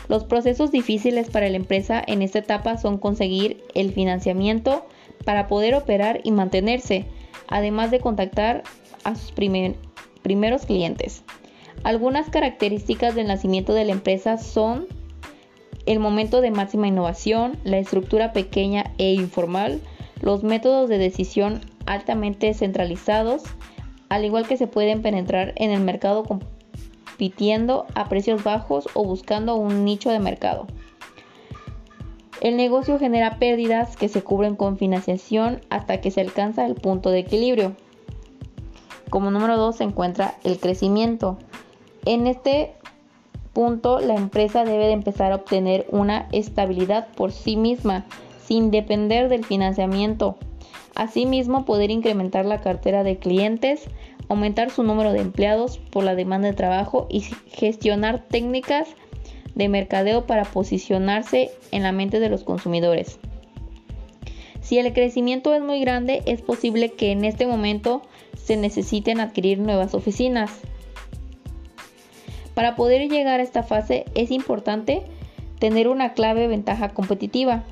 Los 0.09 0.23
procesos 0.25 0.71
difíciles 0.71 1.29
para 1.29 1.49
la 1.49 1.57
empresa 1.57 2.03
en 2.05 2.21
esta 2.21 2.39
etapa 2.39 2.77
son 2.77 2.97
conseguir 2.97 3.63
el 3.73 3.93
financiamiento 3.93 4.85
para 5.25 5.47
poder 5.47 5.75
operar 5.75 6.19
y 6.23 6.31
mantenerse, 6.31 7.05
además 7.47 7.91
de 7.91 7.99
contactar 7.99 8.63
a 9.03 9.15
sus 9.15 9.31
primeros 9.31 10.65
clientes. 10.65 11.23
Algunas 11.83 12.29
características 12.29 13.15
del 13.15 13.27
nacimiento 13.27 13.73
de 13.73 13.85
la 13.85 13.91
empresa 13.91 14.37
son 14.37 14.87
el 15.85 15.99
momento 15.99 16.41
de 16.41 16.51
máxima 16.51 16.87
innovación, 16.87 17.57
la 17.63 17.77
estructura 17.77 18.31
pequeña 18.31 18.93
e 18.97 19.13
informal, 19.13 19.81
los 20.21 20.43
métodos 20.43 20.87
de 20.87 20.97
decisión 20.97 21.61
altamente 21.85 22.53
centralizados, 22.53 23.43
al 24.07 24.23
igual 24.23 24.47
que 24.47 24.55
se 24.55 24.67
pueden 24.67 25.01
penetrar 25.01 25.53
en 25.57 25.71
el 25.71 25.81
mercado 25.81 26.23
compitiendo 27.13 27.85
a 27.93 28.09
precios 28.09 28.43
bajos 28.43 28.89
o 28.95 29.03
buscando 29.03 29.55
un 29.55 29.85
nicho 29.85 30.09
de 30.09 30.19
mercado. 30.19 30.65
El 32.41 32.57
negocio 32.57 32.97
genera 32.97 33.37
pérdidas 33.37 33.95
que 33.95 34.09
se 34.09 34.23
cubren 34.23 34.55
con 34.55 34.77
financiación 34.77 35.61
hasta 35.69 36.01
que 36.01 36.09
se 36.09 36.21
alcanza 36.21 36.65
el 36.65 36.73
punto 36.73 37.11
de 37.11 37.19
equilibrio. 37.19 37.75
Como 39.11 39.29
número 39.29 39.57
2 39.57 39.75
se 39.75 39.83
encuentra 39.83 40.35
el 40.43 40.59
crecimiento. 40.59 41.37
En 42.05 42.25
este 42.25 42.73
punto 43.53 43.99
la 43.99 44.15
empresa 44.15 44.65
debe 44.65 44.87
de 44.87 44.93
empezar 44.93 45.31
a 45.31 45.35
obtener 45.35 45.85
una 45.91 46.27
estabilidad 46.31 47.09
por 47.15 47.31
sí 47.31 47.55
misma, 47.55 48.05
sin 48.43 48.71
depender 48.71 49.29
del 49.29 49.45
financiamiento. 49.45 50.35
Asimismo, 50.95 51.65
poder 51.65 51.89
incrementar 51.89 52.45
la 52.45 52.61
cartera 52.61 53.03
de 53.03 53.17
clientes, 53.17 53.85
aumentar 54.29 54.69
su 54.71 54.83
número 54.83 55.13
de 55.13 55.21
empleados 55.21 55.77
por 55.77 56.03
la 56.03 56.15
demanda 56.15 56.47
de 56.47 56.53
trabajo 56.53 57.07
y 57.09 57.21
gestionar 57.51 58.23
técnicas 58.27 58.87
de 59.55 59.69
mercadeo 59.69 60.25
para 60.25 60.45
posicionarse 60.45 61.51
en 61.71 61.83
la 61.83 61.91
mente 61.91 62.19
de 62.19 62.29
los 62.29 62.43
consumidores. 62.43 63.19
Si 64.61 64.77
el 64.77 64.91
crecimiento 64.93 65.53
es 65.53 65.61
muy 65.61 65.81
grande, 65.81 66.23
es 66.25 66.41
posible 66.41 66.89
que 66.89 67.11
en 67.11 67.25
este 67.25 67.45
momento 67.45 68.01
se 68.35 68.57
necesiten 68.57 69.19
adquirir 69.19 69.59
nuevas 69.59 69.93
oficinas. 69.93 70.51
Para 72.53 72.75
poder 72.75 73.09
llegar 73.09 73.39
a 73.39 73.43
esta 73.43 73.63
fase 73.63 74.05
es 74.15 74.31
importante 74.31 75.03
tener 75.59 75.87
una 75.87 76.13
clave 76.13 76.47
ventaja 76.47 76.89
competitiva, 76.89 77.63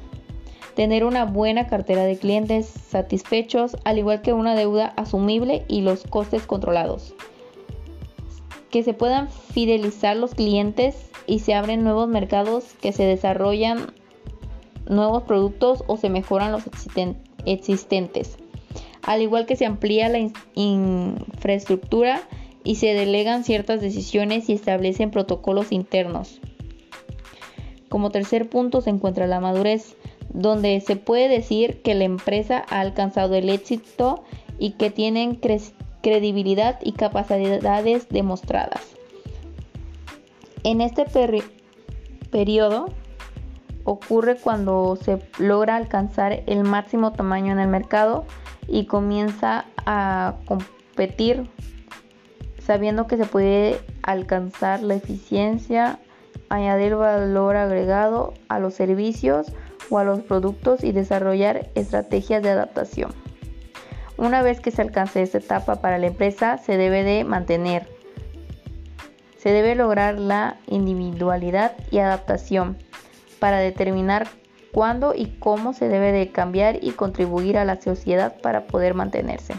tener 0.75 1.03
una 1.03 1.25
buena 1.25 1.67
cartera 1.67 2.03
de 2.03 2.17
clientes 2.17 2.65
satisfechos, 2.65 3.77
al 3.83 3.97
igual 3.97 4.21
que 4.21 4.33
una 4.33 4.55
deuda 4.55 4.93
asumible 4.97 5.65
y 5.67 5.81
los 5.81 6.03
costes 6.03 6.45
controlados. 6.45 7.13
Que 8.69 8.83
se 8.83 8.93
puedan 8.93 9.29
fidelizar 9.29 10.15
los 10.15 10.33
clientes 10.33 11.09
y 11.27 11.39
se 11.39 11.53
abren 11.53 11.83
nuevos 11.83 12.07
mercados 12.07 12.73
que 12.81 12.93
se 12.93 13.03
desarrollan 13.03 13.93
nuevos 14.87 15.23
productos 15.23 15.83
o 15.87 15.97
se 15.97 16.09
mejoran 16.09 16.51
los 16.51 16.63
existentes. 17.45 18.37
Al 19.03 19.21
igual 19.21 19.45
que 19.45 19.55
se 19.55 19.65
amplía 19.65 20.09
la 20.09 20.29
infraestructura 20.53 22.21
y 22.63 22.75
se 22.75 22.93
delegan 22.93 23.43
ciertas 23.43 23.81
decisiones 23.81 24.49
y 24.49 24.53
establecen 24.53 25.11
protocolos 25.11 25.71
internos. 25.71 26.39
Como 27.89 28.11
tercer 28.11 28.49
punto 28.49 28.81
se 28.81 28.89
encuentra 28.89 29.27
la 29.27 29.39
madurez, 29.39 29.97
donde 30.33 30.79
se 30.81 30.95
puede 30.95 31.27
decir 31.27 31.81
que 31.81 31.95
la 31.95 32.05
empresa 32.05 32.63
ha 32.69 32.79
alcanzado 32.79 33.35
el 33.35 33.49
éxito 33.49 34.23
y 34.59 34.71
que 34.71 34.89
tienen 34.89 35.39
credibilidad 36.01 36.79
y 36.81 36.93
capacidades 36.93 38.09
demostradas. 38.09 38.95
En 40.63 40.81
este 40.81 41.05
periodo 42.29 42.89
ocurre 43.83 44.37
cuando 44.37 44.95
se 44.95 45.19
logra 45.39 45.75
alcanzar 45.75 46.43
el 46.45 46.63
máximo 46.63 47.11
tamaño 47.13 47.51
en 47.51 47.59
el 47.59 47.67
mercado 47.67 48.25
y 48.67 48.85
comienza 48.85 49.65
a 49.85 50.35
competir 50.45 51.49
sabiendo 52.59 53.07
que 53.07 53.17
se 53.17 53.25
puede 53.25 53.81
alcanzar 54.03 54.83
la 54.83 54.93
eficiencia, 54.93 55.99
añadir 56.49 56.95
valor 56.95 57.55
agregado 57.55 58.33
a 58.49 58.59
los 58.59 58.75
servicios 58.75 59.51
o 59.91 59.99
a 59.99 60.03
los 60.03 60.21
productos 60.21 60.83
y 60.83 60.93
desarrollar 60.93 61.69
estrategias 61.75 62.41
de 62.41 62.49
adaptación. 62.49 63.13
Una 64.17 64.41
vez 64.41 64.59
que 64.59 64.71
se 64.71 64.81
alcance 64.81 65.21
esta 65.21 65.39
etapa 65.39 65.81
para 65.81 65.97
la 65.97 66.07
empresa, 66.07 66.57
se 66.57 66.77
debe 66.77 67.03
de 67.03 67.23
mantener. 67.23 67.87
Se 69.37 69.51
debe 69.51 69.75
lograr 69.75 70.17
la 70.17 70.57
individualidad 70.67 71.73
y 71.91 71.99
adaptación 71.99 72.77
para 73.39 73.59
determinar 73.59 74.27
cuándo 74.71 75.13
y 75.15 75.25
cómo 75.39 75.73
se 75.73 75.89
debe 75.89 76.11
de 76.11 76.31
cambiar 76.31 76.83
y 76.83 76.91
contribuir 76.91 77.57
a 77.57 77.65
la 77.65 77.81
sociedad 77.81 78.39
para 78.41 78.67
poder 78.67 78.93
mantenerse. 78.93 79.55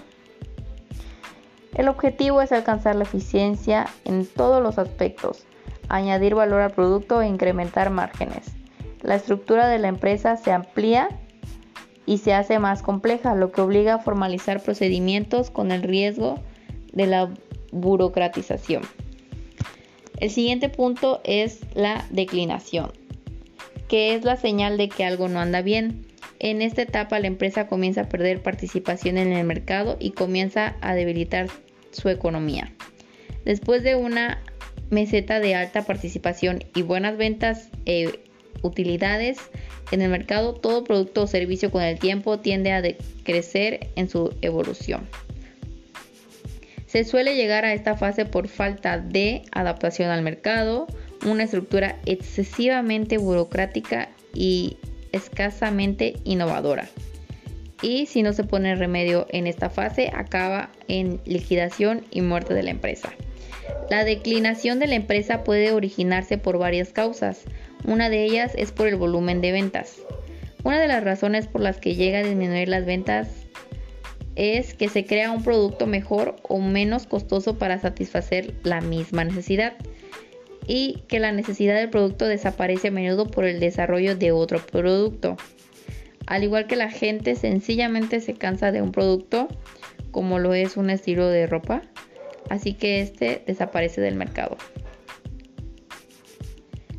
El 1.75 1.89
objetivo 1.89 2.41
es 2.41 2.53
alcanzar 2.53 2.97
la 2.97 3.05
eficiencia 3.05 3.87
en 4.05 4.27
todos 4.27 4.63
los 4.63 4.79
aspectos, 4.79 5.45
añadir 5.89 6.35
valor 6.35 6.61
al 6.61 6.71
producto 6.71 7.21
e 7.23 7.27
incrementar 7.27 7.91
márgenes. 7.91 8.62
La 9.03 9.17
estructura 9.17 9.69
de 9.69 9.79
la 9.79 9.89
empresa 9.89 10.37
se 10.37 10.53
amplía 10.53 11.09
y 12.07 12.19
se 12.19 12.35
hace 12.35 12.59
más 12.59 12.83
compleja, 12.83 13.35
lo 13.35 13.53
que 13.53 13.61
obliga 13.61 13.95
a 13.95 13.99
formalizar 13.99 14.63
procedimientos 14.63 15.51
con 15.51 15.73
el 15.73 15.83
riesgo 15.83 16.41
de 16.93 17.07
la 17.07 17.31
burocratización. 17.73 18.83
El 20.19 20.31
siguiente 20.31 20.69
punto 20.69 21.21
es 21.25 21.61
la 21.75 22.07
declinación, 22.11 22.93
que 23.89 24.15
es 24.15 24.25
la 24.25 24.37
señal 24.37 24.77
de 24.77 24.89
que 24.89 25.05
algo 25.05 25.29
no 25.29 25.41
anda 25.41 25.63
bien. 25.63 26.07
En 26.39 26.63
esta 26.63 26.83
etapa 26.83 27.19
la 27.19 27.27
empresa 27.27 27.67
comienza 27.67 28.03
a 28.03 28.09
perder 28.09 28.43
participación 28.43 29.19
en 29.19 29.33
el 29.33 29.45
mercado 29.45 29.97
y 29.99 30.11
comienza 30.11 30.77
a 30.81 30.95
debilitar 30.95 31.49
su 31.91 32.09
economía. 32.09 32.73
Después 33.45 33.83
de 33.83 33.97
una 33.97 34.41
meseta 34.91 35.41
de 35.41 35.57
alta 35.57 35.83
participación 35.83 36.65
y 36.75 36.83
buenas 36.83 37.17
ventas 37.17 37.71
e 37.87 38.21
utilidades 38.63 39.39
en 39.91 40.03
el 40.03 40.11
mercado, 40.11 40.55
todo 40.55 40.85
producto 40.85 41.23
o 41.23 41.27
servicio 41.27 41.71
con 41.71 41.83
el 41.83 41.99
tiempo 41.99 42.39
tiende 42.39 42.73
a 42.73 42.83
crecer 43.25 43.89
en 43.97 44.09
su 44.09 44.35
evolución. 44.41 45.07
Se 46.87 47.05
suele 47.05 47.37
llegar 47.37 47.65
a 47.65 47.73
esta 47.73 47.97
fase 47.97 48.25
por 48.25 48.49
falta 48.49 48.99
de 48.99 49.43
adaptación 49.53 50.11
al 50.11 50.23
mercado, 50.23 50.87
una 51.25 51.45
estructura 51.45 51.99
excesivamente 52.05 53.17
burocrática 53.19 54.11
y 54.35 54.77
escasamente 55.13 56.17
innovadora. 56.25 56.89
Y 57.81 58.07
si 58.07 58.23
no 58.23 58.33
se 58.33 58.45
pone 58.45 58.75
remedio 58.77 59.27
en 59.31 59.47
esta 59.47 59.71
fase, 59.71 60.11
acaba 60.15 60.71
en 60.87 61.21
liquidación 61.25 62.05
y 62.11 62.21
muerte 62.21 62.55
de 62.55 62.63
la 62.63 62.71
empresa. 62.71 63.13
La 63.91 64.05
declinación 64.05 64.79
de 64.79 64.87
la 64.87 64.95
empresa 64.95 65.45
puede 65.45 65.73
originarse 65.73 66.39
por 66.39 66.59
varias 66.59 66.93
causas. 66.93 67.43
Una 67.85 68.11
de 68.11 68.25
ellas 68.25 68.53
es 68.57 68.73
por 68.73 68.87
el 68.89 68.97
volumen 68.97 69.41
de 69.41 69.53
ventas. 69.53 69.97
Una 70.65 70.81
de 70.81 70.89
las 70.89 71.03
razones 71.03 71.47
por 71.47 71.61
las 71.61 71.79
que 71.79 71.95
llega 71.95 72.21
a 72.21 72.23
disminuir 72.23 72.69
las 72.69 72.85
ventas 72.85 73.29
es 74.37 74.75
que 74.75 74.89
se 74.89 75.05
crea 75.05 75.31
un 75.31 75.43
producto 75.43 75.87
mejor 75.87 76.37
o 76.43 76.59
menos 76.59 77.07
costoso 77.07 77.59
para 77.59 77.79
satisfacer 77.79 78.55
la 78.63 78.81
misma 78.81 79.25
necesidad 79.25 79.75
y 80.67 81.03
que 81.09 81.21
la 81.21 81.33
necesidad 81.33 81.75
del 81.75 81.91
producto 81.91 82.27
desaparece 82.27 82.89
a 82.89 82.93
menudo 82.93 83.27
por 83.27 83.45
el 83.45 83.61
desarrollo 83.61 84.17
de 84.17 84.33
otro 84.33 84.65
producto. 84.65 85.37
Al 86.27 86.45
igual 86.45 86.67
que 86.67 86.77
la 86.77 86.91
gente 86.91 87.35
sencillamente 87.35 88.21
se 88.21 88.35
cansa 88.35 88.71
de 88.71 88.81
un 88.81 88.93
producto, 88.93 89.49
como 90.13 90.39
lo 90.39 90.55
es 90.55 90.77
un 90.77 90.91
estilo 90.91 91.29
de 91.29 91.47
ropa, 91.47 91.83
así 92.49 92.75
que 92.75 93.01
este 93.01 93.43
desaparece 93.47 94.01
del 94.01 94.15
mercado. 94.15 94.57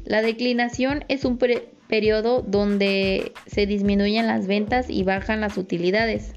La 0.05 0.21
declinación 0.21 1.05
es 1.07 1.23
un 1.23 1.37
periodo 1.37 2.41
donde 2.41 3.31
se 3.47 3.65
disminuyen 3.65 4.27
las 4.27 4.47
ventas 4.47 4.89
y 4.89 5.03
bajan 5.03 5.41
las 5.41 5.57
utilidades. 5.57 6.33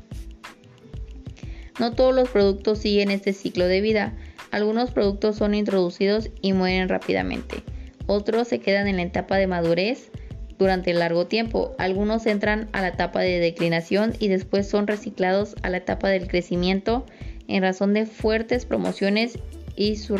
No 1.78 1.92
todos 1.92 2.14
los 2.14 2.28
productos 2.30 2.78
siguen 2.78 3.10
este 3.10 3.32
ciclo 3.32 3.66
de 3.66 3.80
vida. 3.80 4.16
Algunos 4.50 4.92
productos 4.92 5.36
son 5.36 5.54
introducidos 5.54 6.30
y 6.40 6.52
mueren 6.52 6.88
rápidamente. 6.88 7.62
Otros 8.06 8.48
se 8.48 8.60
quedan 8.60 8.86
en 8.86 8.96
la 8.96 9.02
etapa 9.02 9.36
de 9.36 9.46
madurez 9.48 10.10
durante 10.58 10.94
largo 10.94 11.26
tiempo. 11.26 11.74
Algunos 11.78 12.24
entran 12.26 12.68
a 12.72 12.80
la 12.80 12.88
etapa 12.88 13.20
de 13.20 13.40
declinación 13.40 14.14
y 14.20 14.28
después 14.28 14.68
son 14.68 14.86
reciclados 14.86 15.56
a 15.62 15.70
la 15.70 15.78
etapa 15.78 16.08
del 16.08 16.28
crecimiento 16.28 17.04
en 17.48 17.62
razón 17.62 17.94
de 17.94 18.06
fuertes 18.06 18.64
promociones 18.64 19.38
y 19.74 19.96
su 19.96 20.16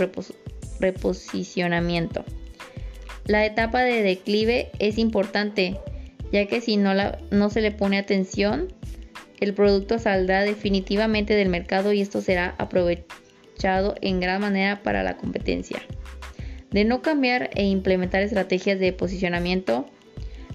reposicionamiento. 0.81 2.25
La 3.27 3.45
etapa 3.45 3.83
de 3.83 4.03
declive 4.03 4.71
es 4.79 4.99
importante 4.99 5.77
ya 6.33 6.47
que 6.47 6.61
si 6.61 6.77
no, 6.77 6.93
no 7.31 7.51
se 7.51 7.61
le 7.61 7.71
pone 7.71 7.99
atención 7.99 8.69
el 9.41 9.53
producto 9.53 9.99
saldrá 9.99 10.43
definitivamente 10.43 11.35
del 11.35 11.49
mercado 11.49 11.93
y 11.93 12.01
esto 12.01 12.21
será 12.21 12.55
aprovechado 12.59 13.95
en 14.01 14.21
gran 14.21 14.41
manera 14.41 14.83
para 14.83 15.03
la 15.03 15.17
competencia. 15.17 15.83
De 16.71 16.85
no 16.85 17.03
cambiar 17.03 17.51
e 17.55 17.65
implementar 17.65 18.23
estrategias 18.23 18.79
de 18.79 18.93
posicionamiento, 18.93 19.87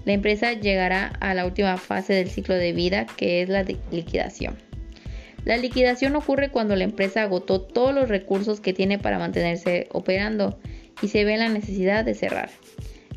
la 0.04 0.12
empresa 0.12 0.52
llegará 0.52 1.06
a 1.20 1.32
la 1.34 1.46
última 1.46 1.76
fase 1.76 2.12
del 2.12 2.28
ciclo 2.28 2.54
de 2.54 2.72
vida 2.72 3.06
que 3.16 3.42
es 3.42 3.48
la 3.48 3.62
liquidación. 3.62 4.56
La 5.44 5.56
liquidación 5.56 6.14
ocurre 6.16 6.50
cuando 6.50 6.76
la 6.76 6.84
empresa 6.84 7.22
agotó 7.22 7.60
todos 7.60 7.94
los 7.94 8.08
recursos 8.08 8.60
que 8.60 8.72
tiene 8.72 8.98
para 8.98 9.18
mantenerse 9.18 9.88
operando 9.90 10.58
y 11.00 11.08
se 11.08 11.24
ve 11.24 11.36
la 11.36 11.48
necesidad 11.48 12.04
de 12.04 12.14
cerrar. 12.14 12.50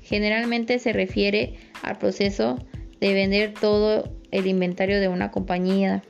Generalmente 0.02 0.80
se 0.80 0.94
refiere 0.94 1.56
al 1.82 1.98
proceso 1.98 2.60
de 3.00 3.14
vender 3.14 3.54
todo 3.54 4.16
el 4.32 4.48
inventario 4.48 5.00
de 5.00 5.08
una 5.08 5.32
compañía, 5.32 6.04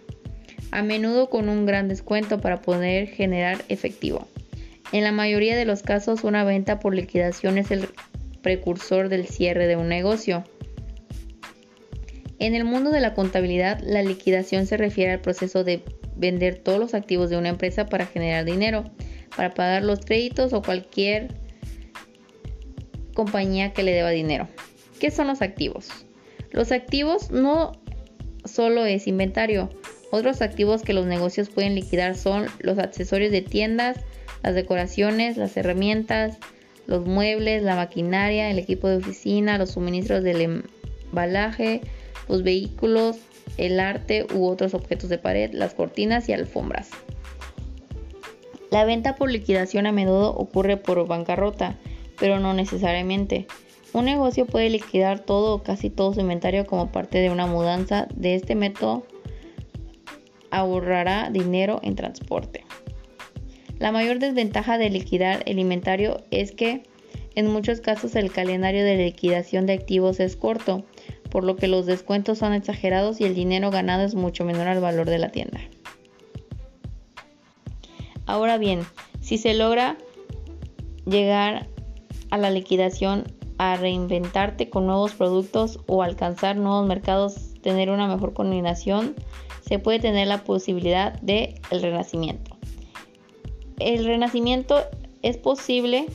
a 0.71 0.83
menudo 0.83 1.29
con 1.29 1.49
un 1.49 1.65
gran 1.65 1.87
descuento 1.87 2.41
para 2.41 2.61
poder 2.61 3.07
generar 3.07 3.63
efectivo. 3.69 4.27
En 4.91 5.03
la 5.03 5.11
mayoría 5.11 5.55
de 5.55 5.65
los 5.65 5.81
casos, 5.81 6.23
una 6.23 6.43
venta 6.43 6.79
por 6.79 6.93
liquidación 6.93 7.57
es 7.57 7.71
el 7.71 7.87
precursor 8.41 9.09
del 9.09 9.25
cierre 9.25 9.67
de 9.67 9.75
un 9.75 9.87
negocio. 9.87 10.43
En 12.39 12.53
el 12.53 12.65
mundo 12.65 12.91
de 12.91 12.99
la 12.99 13.13
contabilidad, 13.13 13.79
la 13.81 14.03
liquidación 14.03 14.67
se 14.67 14.77
refiere 14.77 15.13
al 15.13 15.21
proceso 15.21 15.63
de 15.63 15.81
vender 16.15 16.55
todos 16.55 16.79
los 16.79 16.93
activos 16.93 17.29
de 17.29 17.37
una 17.37 17.49
empresa 17.49 17.85
para 17.85 18.05
generar 18.05 18.45
dinero, 18.45 18.83
para 19.35 19.53
pagar 19.53 19.83
los 19.83 20.01
créditos 20.01 20.53
o 20.53 20.61
cualquier 20.61 21.29
compañía 23.15 23.73
que 23.73 23.81
le 23.81 23.93
deba 23.93 24.11
dinero. 24.11 24.47
¿Qué 24.99 25.09
son 25.09 25.25
los 25.25 25.41
activos? 25.41 25.89
Los 26.51 26.71
activos 26.71 27.31
no 27.31 27.71
solo 28.43 28.85
es 28.85 29.07
inventario. 29.07 29.71
Otros 30.11 30.43
activos 30.43 30.83
que 30.83 30.93
los 30.93 31.07
negocios 31.07 31.49
pueden 31.49 31.73
liquidar 31.73 32.15
son 32.15 32.45
los 32.59 32.77
accesorios 32.77 33.31
de 33.31 33.41
tiendas, 33.41 33.97
las 34.43 34.53
decoraciones, 34.53 35.37
las 35.37 35.57
herramientas, 35.57 36.37
los 36.85 37.05
muebles, 37.07 37.63
la 37.63 37.75
maquinaria, 37.75 38.51
el 38.51 38.59
equipo 38.59 38.87
de 38.87 38.97
oficina, 38.97 39.57
los 39.57 39.71
suministros 39.71 40.23
del 40.23 40.63
embalaje, 41.11 41.81
los 42.29 42.43
vehículos, 42.43 43.17
el 43.57 43.79
arte 43.79 44.27
u 44.33 44.45
otros 44.45 44.73
objetos 44.73 45.09
de 45.09 45.17
pared, 45.17 45.51
las 45.53 45.73
cortinas 45.73 46.29
y 46.29 46.33
alfombras. 46.33 46.91
La 48.71 48.85
venta 48.85 49.15
por 49.15 49.31
liquidación 49.31 49.87
a 49.87 49.91
menudo 49.91 50.35
ocurre 50.35 50.77
por 50.77 51.07
bancarrota, 51.07 51.75
pero 52.19 52.39
no 52.39 52.53
necesariamente. 52.53 53.47
Un 53.93 54.05
negocio 54.05 54.45
puede 54.45 54.69
liquidar 54.69 55.19
todo 55.19 55.55
o 55.55 55.63
casi 55.63 55.89
todo 55.89 56.13
su 56.13 56.19
inventario 56.19 56.65
como 56.65 56.91
parte 56.91 57.19
de 57.19 57.29
una 57.29 57.45
mudanza. 57.45 58.07
De 58.13 58.35
este 58.35 58.55
método 58.55 59.05
ahorrará 60.51 61.29
dinero 61.29 61.79
en 61.83 61.95
transporte. 61.95 62.65
La 63.79 63.91
mayor 63.91 64.19
desventaja 64.19 64.77
de 64.77 64.89
liquidar 64.89 65.43
el 65.45 65.59
inventario 65.59 66.23
es 66.31 66.51
que 66.51 66.83
en 67.35 67.47
muchos 67.47 67.81
casos 67.81 68.15
el 68.15 68.31
calendario 68.31 68.85
de 68.85 68.95
liquidación 68.95 69.65
de 69.65 69.73
activos 69.73 70.19
es 70.21 70.37
corto, 70.37 70.85
por 71.29 71.43
lo 71.43 71.57
que 71.57 71.67
los 71.67 71.85
descuentos 71.85 72.37
son 72.37 72.53
exagerados 72.53 73.19
y 73.19 73.25
el 73.25 73.35
dinero 73.35 73.71
ganado 73.71 74.03
es 74.03 74.15
mucho 74.15 74.45
menor 74.45 74.67
al 74.67 74.79
valor 74.79 75.09
de 75.09 75.19
la 75.19 75.29
tienda. 75.29 75.59
Ahora 78.25 78.57
bien, 78.57 78.81
si 79.19 79.37
se 79.37 79.53
logra 79.53 79.97
llegar 81.05 81.67
a 82.31 82.37
la 82.37 82.49
liquidación 82.49 83.23
a 83.57 83.75
reinventarte 83.75 84.69
con 84.69 84.85
nuevos 84.85 85.13
productos 85.13 85.79
o 85.87 86.03
alcanzar 86.03 86.57
nuevos 86.57 86.85
mercados, 86.85 87.53
tener 87.61 87.89
una 87.89 88.07
mejor 88.07 88.33
coordinación, 88.33 89.15
se 89.61 89.79
puede 89.79 89.99
tener 89.99 90.27
la 90.27 90.43
posibilidad 90.43 91.19
de 91.21 91.59
renacimiento. 91.71 92.55
El 93.79 94.05
renacimiento 94.05 94.77
es 95.21 95.37
posible 95.37 96.05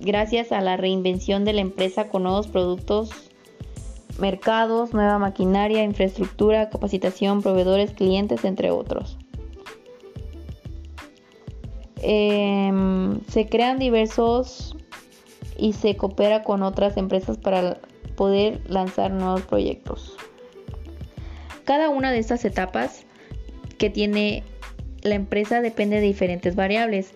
gracias 0.00 0.52
a 0.52 0.60
la 0.60 0.76
reinvención 0.76 1.44
de 1.44 1.52
la 1.52 1.60
empresa 1.60 2.08
con 2.08 2.24
nuevos 2.24 2.48
productos, 2.48 3.10
mercados, 4.18 4.92
nueva 4.92 5.18
maquinaria, 5.18 5.82
infraestructura, 5.82 6.70
capacitación, 6.70 7.42
proveedores, 7.42 7.92
clientes, 7.92 8.44
entre 8.44 8.70
otros. 8.70 9.18
Em, 12.02 13.20
se 13.28 13.46
crean 13.46 13.78
diversos 13.78 14.76
y 15.58 15.74
se 15.74 15.96
coopera 15.96 16.42
con 16.42 16.62
otras 16.62 16.96
empresas 16.96 17.36
para 17.36 17.78
poder 18.16 18.60
lanzar 18.68 19.10
nuevos 19.10 19.42
proyectos. 19.42 20.16
Cada 21.64 21.90
una 21.90 22.10
de 22.10 22.18
estas 22.18 22.44
etapas 22.44 23.04
que 23.78 23.90
tiene 23.90 24.42
la 25.02 25.14
empresa 25.14 25.60
depende 25.60 25.96
de 25.96 26.02
diferentes 26.02 26.56
variables. 26.56 27.12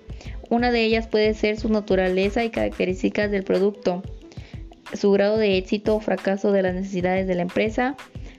Una 0.51 0.71
de 0.71 0.85
ellas 0.85 1.07
puede 1.09 1.35
ser 1.35 1.59
su 1.59 1.69
naturaleza 1.69 2.45
y 2.45 2.51
características 2.51 3.31
del 3.31 3.45
producto, 3.45 4.03
su 4.93 5.11
grado 5.13 5.39
de 5.39 5.57
éxito 5.57 5.97
o 5.97 6.01
fracaso 6.01 6.53
de 6.53 6.63
las 6.63 6.75
necesidades 6.75 7.27
de 7.27 7.35
la 7.35 7.43
empresa, 7.43 7.97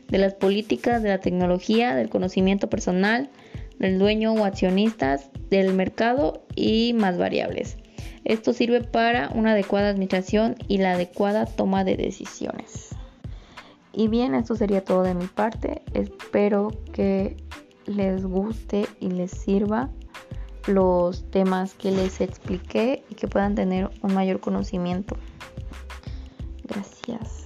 de 0.08 0.20
las 0.20 0.36
políticas, 0.36 1.02
de 1.02 1.10
la 1.10 1.20
tecnología, 1.20 1.96
del 1.96 2.10
conocimiento 2.10 2.70
personal, 2.70 3.30
del 3.80 4.00
dueño 4.00 4.34
o 4.34 4.46
accionistas, 4.46 5.30
del 5.50 5.74
mercado 5.74 6.46
y 6.56 6.94
más 6.94 7.18
variables. 7.18 7.78
Esto 8.24 8.54
sirve 8.54 8.82
para 8.82 9.30
una 9.30 9.52
adecuada 9.52 9.90
administración 9.90 10.56
y 10.68 10.80
la 10.80 10.94
adecuada 10.94 11.46
toma 11.46 11.84
de 11.84 11.96
decisiones. 11.96 12.96
Y 13.94 14.08
bien, 14.08 14.36
esto 14.36 14.56
sería 14.56 14.84
todo 14.84 15.04
de 15.04 15.14
mi 15.14 15.28
parte. 15.28 15.84
Espero 15.94 16.72
que 16.92 17.38
les 17.86 18.26
guste 18.26 18.88
y 19.00 19.10
les 19.10 19.32
sirva 19.32 19.90
los 20.68 21.30
temas 21.30 21.76
que 21.76 21.92
les 21.92 22.20
expliqué 22.20 23.04
y 23.10 23.16
que 23.16 23.28
puedan 23.28 23.56
tener 23.56 23.90
un 24.02 24.14
mayor 24.14 24.40
conocimiento. 24.40 25.16
Gracias. 26.64 27.45